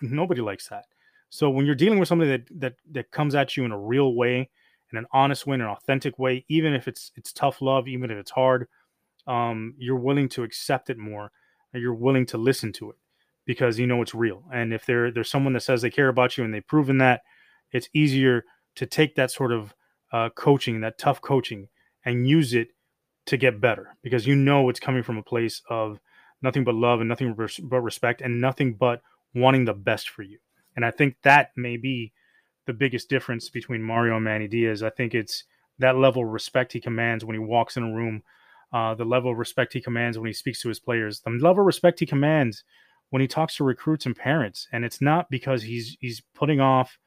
Nobody 0.00 0.40
likes 0.40 0.68
that. 0.68 0.84
So 1.30 1.50
when 1.50 1.66
you're 1.66 1.74
dealing 1.74 1.98
with 1.98 2.08
somebody 2.08 2.30
that 2.30 2.60
that 2.60 2.74
that 2.92 3.10
comes 3.10 3.34
at 3.34 3.56
you 3.56 3.64
in 3.64 3.72
a 3.72 3.78
real 3.78 4.14
way, 4.14 4.48
in 4.92 4.98
an 4.98 5.06
honest 5.12 5.46
way, 5.46 5.54
in 5.54 5.60
an 5.60 5.68
authentic 5.68 6.18
way, 6.18 6.44
even 6.48 6.74
if 6.74 6.88
it's 6.88 7.12
it's 7.16 7.32
tough 7.32 7.62
love, 7.62 7.88
even 7.88 8.10
if 8.10 8.16
it's 8.18 8.30
hard, 8.30 8.68
um, 9.26 9.74
you're 9.78 9.96
willing 9.96 10.28
to 10.30 10.42
accept 10.42 10.90
it 10.90 10.98
more. 10.98 11.30
you're 11.72 11.94
willing 11.94 12.24
to 12.26 12.38
listen 12.38 12.72
to 12.72 12.90
it 12.90 12.96
because 13.44 13.78
you 13.78 13.86
know 13.86 14.02
it's 14.02 14.14
real. 14.14 14.44
And 14.52 14.72
if 14.72 14.86
there 14.86 15.10
there's 15.10 15.30
someone 15.30 15.52
that 15.54 15.60
says 15.62 15.82
they 15.82 15.90
care 15.90 16.08
about 16.08 16.36
you 16.36 16.44
and 16.44 16.52
they've 16.54 16.66
proven 16.66 16.98
that, 16.98 17.22
it's 17.72 17.88
easier 17.94 18.44
to 18.76 18.86
take 18.86 19.14
that 19.16 19.30
sort 19.30 19.52
of 19.52 19.74
uh, 20.12 20.28
coaching, 20.30 20.80
that 20.80 20.98
tough 20.98 21.20
coaching, 21.20 21.68
and 22.06 22.26
use 22.26 22.54
it 22.54 22.68
to 23.26 23.36
get 23.36 23.60
better 23.60 23.96
because 24.02 24.26
you 24.26 24.34
know 24.34 24.68
it's 24.70 24.80
coming 24.80 25.02
from 25.02 25.18
a 25.18 25.22
place 25.22 25.60
of 25.68 25.98
nothing 26.40 26.64
but 26.64 26.74
love 26.74 27.00
and 27.00 27.08
nothing 27.08 27.34
but 27.34 27.80
respect 27.80 28.22
and 28.22 28.40
nothing 28.40 28.74
but 28.74 29.02
wanting 29.34 29.64
the 29.64 29.74
best 29.74 30.08
for 30.08 30.22
you. 30.22 30.38
And 30.76 30.84
I 30.84 30.90
think 30.90 31.16
that 31.24 31.50
may 31.56 31.76
be 31.76 32.12
the 32.66 32.72
biggest 32.72 33.08
difference 33.08 33.48
between 33.48 33.82
Mario 33.82 34.16
and 34.16 34.24
Manny 34.24 34.46
Diaz. 34.46 34.82
I 34.82 34.90
think 34.90 35.14
it's 35.14 35.44
that 35.78 35.96
level 35.96 36.22
of 36.22 36.28
respect 36.28 36.72
he 36.72 36.80
commands 36.80 37.24
when 37.24 37.34
he 37.34 37.40
walks 37.40 37.76
in 37.76 37.82
a 37.82 37.92
room, 37.92 38.22
uh, 38.72 38.94
the 38.94 39.04
level 39.04 39.32
of 39.32 39.38
respect 39.38 39.72
he 39.72 39.80
commands 39.80 40.18
when 40.18 40.26
he 40.26 40.32
speaks 40.32 40.62
to 40.62 40.68
his 40.68 40.80
players, 40.80 41.20
the 41.20 41.30
level 41.30 41.62
of 41.62 41.66
respect 41.66 42.00
he 42.00 42.06
commands 42.06 42.64
when 43.10 43.20
he 43.20 43.28
talks 43.28 43.56
to 43.56 43.64
recruits 43.64 44.06
and 44.06 44.16
parents. 44.16 44.68
And 44.72 44.84
it's 44.84 45.00
not 45.00 45.28
because 45.30 45.62
he's 45.62 45.96
he's 46.00 46.22
putting 46.34 46.60
off 46.60 46.98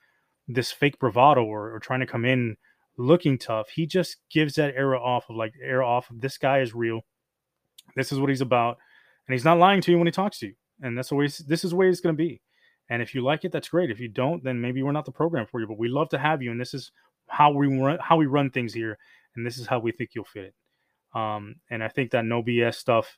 this 0.47 0.71
fake 0.71 0.99
bravado 0.99 1.43
or, 1.43 1.73
or 1.73 1.79
trying 1.79 1.99
to 1.99 2.07
come 2.07 2.25
in 2.25 2.57
looking 2.99 3.37
tough. 3.37 3.69
He 3.69 3.87
just 3.87 4.17
gives 4.29 4.55
that 4.55 4.75
era 4.75 5.01
off 5.01 5.29
of 5.29 5.37
like 5.37 5.53
era 5.61 5.87
off 5.87 6.09
of 6.11 6.21
this 6.21 6.37
guy 6.37 6.59
is 6.59 6.75
real. 6.75 7.01
This 7.95 8.11
is 8.11 8.19
what 8.19 8.29
he's 8.29 8.41
about. 8.41 8.77
And 9.27 9.33
he's 9.33 9.45
not 9.45 9.57
lying 9.57 9.81
to 9.81 9.91
you 9.91 9.97
when 9.97 10.07
he 10.07 10.11
talks 10.11 10.39
to 10.39 10.47
you. 10.47 10.55
and 10.81 10.97
that's 10.97 11.11
always 11.11 11.37
this 11.39 11.63
is 11.63 11.71
the 11.71 11.75
way 11.77 11.87
it's 11.87 12.01
to 12.01 12.13
be. 12.13 12.41
And 12.89 13.01
if 13.01 13.13
you 13.15 13.21
like 13.21 13.45
it, 13.45 13.51
that's 13.51 13.69
great. 13.69 13.91
If 13.91 13.99
you 13.99 14.07
don't, 14.07 14.43
then 14.43 14.59
maybe 14.59 14.81
we're 14.83 14.91
not 14.91 15.05
the 15.05 15.11
program 15.11 15.45
for 15.45 15.61
you. 15.61 15.67
But 15.67 15.77
we 15.77 15.87
love 15.87 16.09
to 16.09 16.17
have 16.17 16.41
you, 16.41 16.51
and 16.51 16.59
this 16.59 16.73
is 16.73 16.91
how 17.27 17.51
we 17.51 17.67
run 17.67 17.99
how 18.01 18.17
we 18.17 18.25
run 18.25 18.49
things 18.49 18.73
here, 18.73 18.97
and 19.35 19.45
this 19.45 19.57
is 19.57 19.67
how 19.67 19.79
we 19.79 19.91
think 19.91 20.11
you'll 20.13 20.25
fit 20.25 20.45
it. 20.45 20.55
Um, 21.17 21.55
and 21.69 21.83
I 21.83 21.87
think 21.87 22.11
that 22.11 22.25
no 22.25 22.43
BS 22.43 22.75
stuff, 22.75 23.17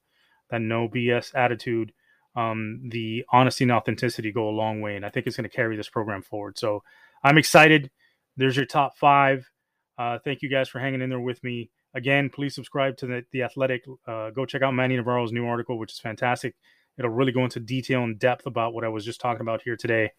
that 0.50 0.62
no 0.62 0.90
BS 0.90 1.34
attitude, 1.36 1.94
um, 2.36 2.82
the 2.90 3.24
honesty 3.32 3.64
and 3.64 3.72
authenticity 3.72 4.32
go 4.32 4.50
a 4.50 4.52
long 4.52 4.82
way, 4.82 4.96
and 4.96 5.06
I 5.06 5.10
think 5.10 5.26
it's 5.26 5.38
going 5.38 5.50
to 5.50 5.56
carry 5.56 5.78
this 5.78 5.90
program 5.90 6.22
forward. 6.22 6.60
So 6.60 6.84
I'm 7.24 7.38
excited. 7.38 7.90
There's 8.36 8.58
your 8.58 8.66
top 8.66 8.98
five. 8.98 9.50
Uh, 9.98 10.18
thank 10.24 10.42
you 10.42 10.50
guys 10.50 10.70
for 10.70 10.80
hanging 10.80 11.02
in 11.02 11.10
there 11.10 11.20
with 11.20 11.44
me. 11.44 11.70
Again, 11.94 12.30
please 12.30 12.56
subscribe 12.56 12.98
to 12.98 13.06
the, 13.06 13.26
the 13.32 13.44
Athletic. 13.44 13.84
Uh, 14.08 14.30
go 14.30 14.46
check 14.46 14.62
out 14.62 14.74
Manny 14.74 14.96
Navarro's 14.96 15.32
new 15.32 15.46
article, 15.46 15.78
which 15.78 15.92
is 15.92 16.00
fantastic. 16.00 16.56
It'll 16.98 17.12
really 17.12 17.32
go 17.32 17.44
into 17.44 17.60
detail 17.60 18.04
and 18.04 18.18
depth 18.18 18.46
about 18.46 18.74
what 18.74 18.84
I 18.84 18.90
was 18.90 19.06
just 19.06 19.22
talking 19.22 19.42
about 19.42 19.62
here 19.62 19.76
today. 19.76 20.12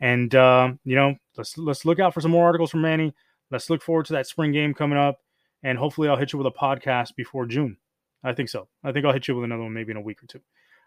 And 0.00 0.34
uh, 0.34 0.72
you 0.84 0.96
know, 0.96 1.14
let's 1.36 1.58
let's 1.58 1.84
look 1.84 1.98
out 1.98 2.14
for 2.14 2.20
some 2.20 2.30
more 2.30 2.46
articles 2.46 2.70
from 2.70 2.82
Manny. 2.82 3.14
Let's 3.50 3.68
look 3.68 3.82
forward 3.82 4.06
to 4.06 4.12
that 4.14 4.26
spring 4.26 4.52
game 4.52 4.72
coming 4.72 4.98
up, 4.98 5.20
and 5.62 5.76
hopefully, 5.76 6.08
I'll 6.08 6.16
hit 6.16 6.32
you 6.32 6.38
with 6.38 6.46
a 6.46 6.58
podcast 6.58 7.14
before 7.16 7.46
June. 7.46 7.76
I 8.22 8.32
think 8.32 8.48
so. 8.48 8.68
I 8.84 8.92
think 8.92 9.04
I'll 9.04 9.12
hit 9.12 9.28
you 9.28 9.34
with 9.34 9.44
another 9.44 9.62
one 9.62 9.72
maybe 9.72 9.90
in 9.90 9.96
a 9.96 10.02
week 10.02 10.22
or 10.22 10.26
two. 10.26 10.40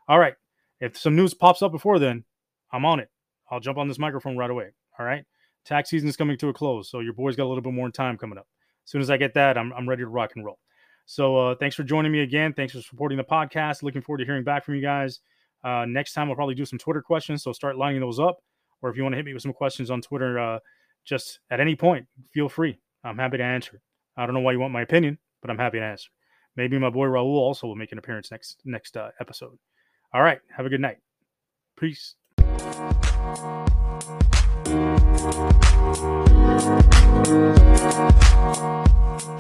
All 0.08 0.19
right. 0.19 0.36
If 0.80 0.98
some 0.98 1.15
news 1.15 1.34
pops 1.34 1.62
up 1.62 1.72
before 1.72 2.00
then, 2.00 2.24
I'm 2.72 2.86
on 2.86 3.00
it. 3.00 3.10
I'll 3.50 3.60
jump 3.60 3.78
on 3.78 3.88
this 3.88 4.00
microphone 4.00 4.38
right 4.38 4.50
away. 4.50 4.72
All 5.00 5.06
right. 5.06 5.26
Tax 5.65 5.89
season 5.89 6.10
is 6.10 6.17
coming 6.17 6.38
to 6.38 6.49
a 6.49 6.54
close, 6.54 6.89
so 6.89 6.99
your 6.99 7.13
boy's 7.13 7.36
got 7.36 7.45
a 7.45 7.49
little 7.49 7.62
bit 7.62 7.73
more 7.73 7.89
time 7.89 8.17
coming 8.17 8.38
up. 8.38 8.47
As 8.86 8.91
soon 8.91 9.02
as 9.02 9.10
I 9.10 9.17
get 9.17 9.34
that, 9.36 9.58
I'm, 9.58 9.71
I'm 9.73 9.88
ready 9.88 10.04
to 10.04 10.08
rock 10.08 10.32
and 10.36 10.45
roll. 10.45 10.60
So 11.06 11.38
uh, 11.38 11.56
thanks 11.56 11.76
for 11.76 11.84
joining 11.84 12.12
me 12.12 12.21
again. 12.21 12.54
Thanks 12.54 12.73
for 12.73 12.82
supporting 12.82 13.17
the 13.17 13.23
podcast. 13.23 13.84
Looking 13.84 14.02
forward 14.02 14.19
to 14.19 14.26
hearing 14.26 14.43
back 14.43 14.65
from 14.65 14.76
you 14.76 14.82
guys. 14.82 15.19
Uh, 15.63 15.86
next 15.88 16.13
time, 16.13 16.28
we'll 16.28 16.36
probably 16.36 16.56
do 16.56 16.65
some 16.65 16.80
Twitter 16.80 17.02
questions. 17.02 17.43
So 17.43 17.54
start 17.54 17.78
lining 17.78 18.02
those 18.02 18.19
up. 18.19 18.39
Or 18.82 18.89
if 18.89 18.97
you 18.97 19.04
want 19.04 19.13
to 19.13 19.17
hit 19.17 19.26
me 19.26 19.34
with 19.34 19.41
some 19.41 19.54
questions 19.54 19.89
on 19.89 20.02
Twitter, 20.02 20.38
uh, 20.38 20.60
just 21.06 21.39
at 21.49 21.60
any 21.60 21.76
point, 21.76 22.06
feel 22.34 22.49
free. 22.49 22.80
I'm 23.04 23.17
happy 23.17 23.38
to 23.38 23.43
answer. 23.43 23.82
I 24.17 24.26
don't 24.26 24.36
know 24.36 24.41
why 24.41 24.52
you 24.52 24.60
want 24.60 24.73
my 24.73 24.82
opinion, 24.82 25.17
but 25.41 25.49
I'm 25.49 25.58
happy 25.58 25.80
to 25.80 25.86
answer. 25.86 26.10
Maybe 26.56 26.78
my 26.78 26.89
boy 26.89 27.08
Raul 27.08 27.26
also 27.26 27.67
will 27.67 27.76
make 27.76 27.91
an 27.91 27.97
appearance 27.97 28.30
next 28.32 28.62
next 28.65 28.95
uh, 28.95 29.10
episode. 29.19 29.58
All 30.13 30.21
right. 30.21 30.39
Have 30.56 30.65
a 30.65 30.69
good 30.69 30.82
night. 30.82 30.97
Peace. 31.78 32.15
Thank 34.74 35.04
you. 39.28 39.33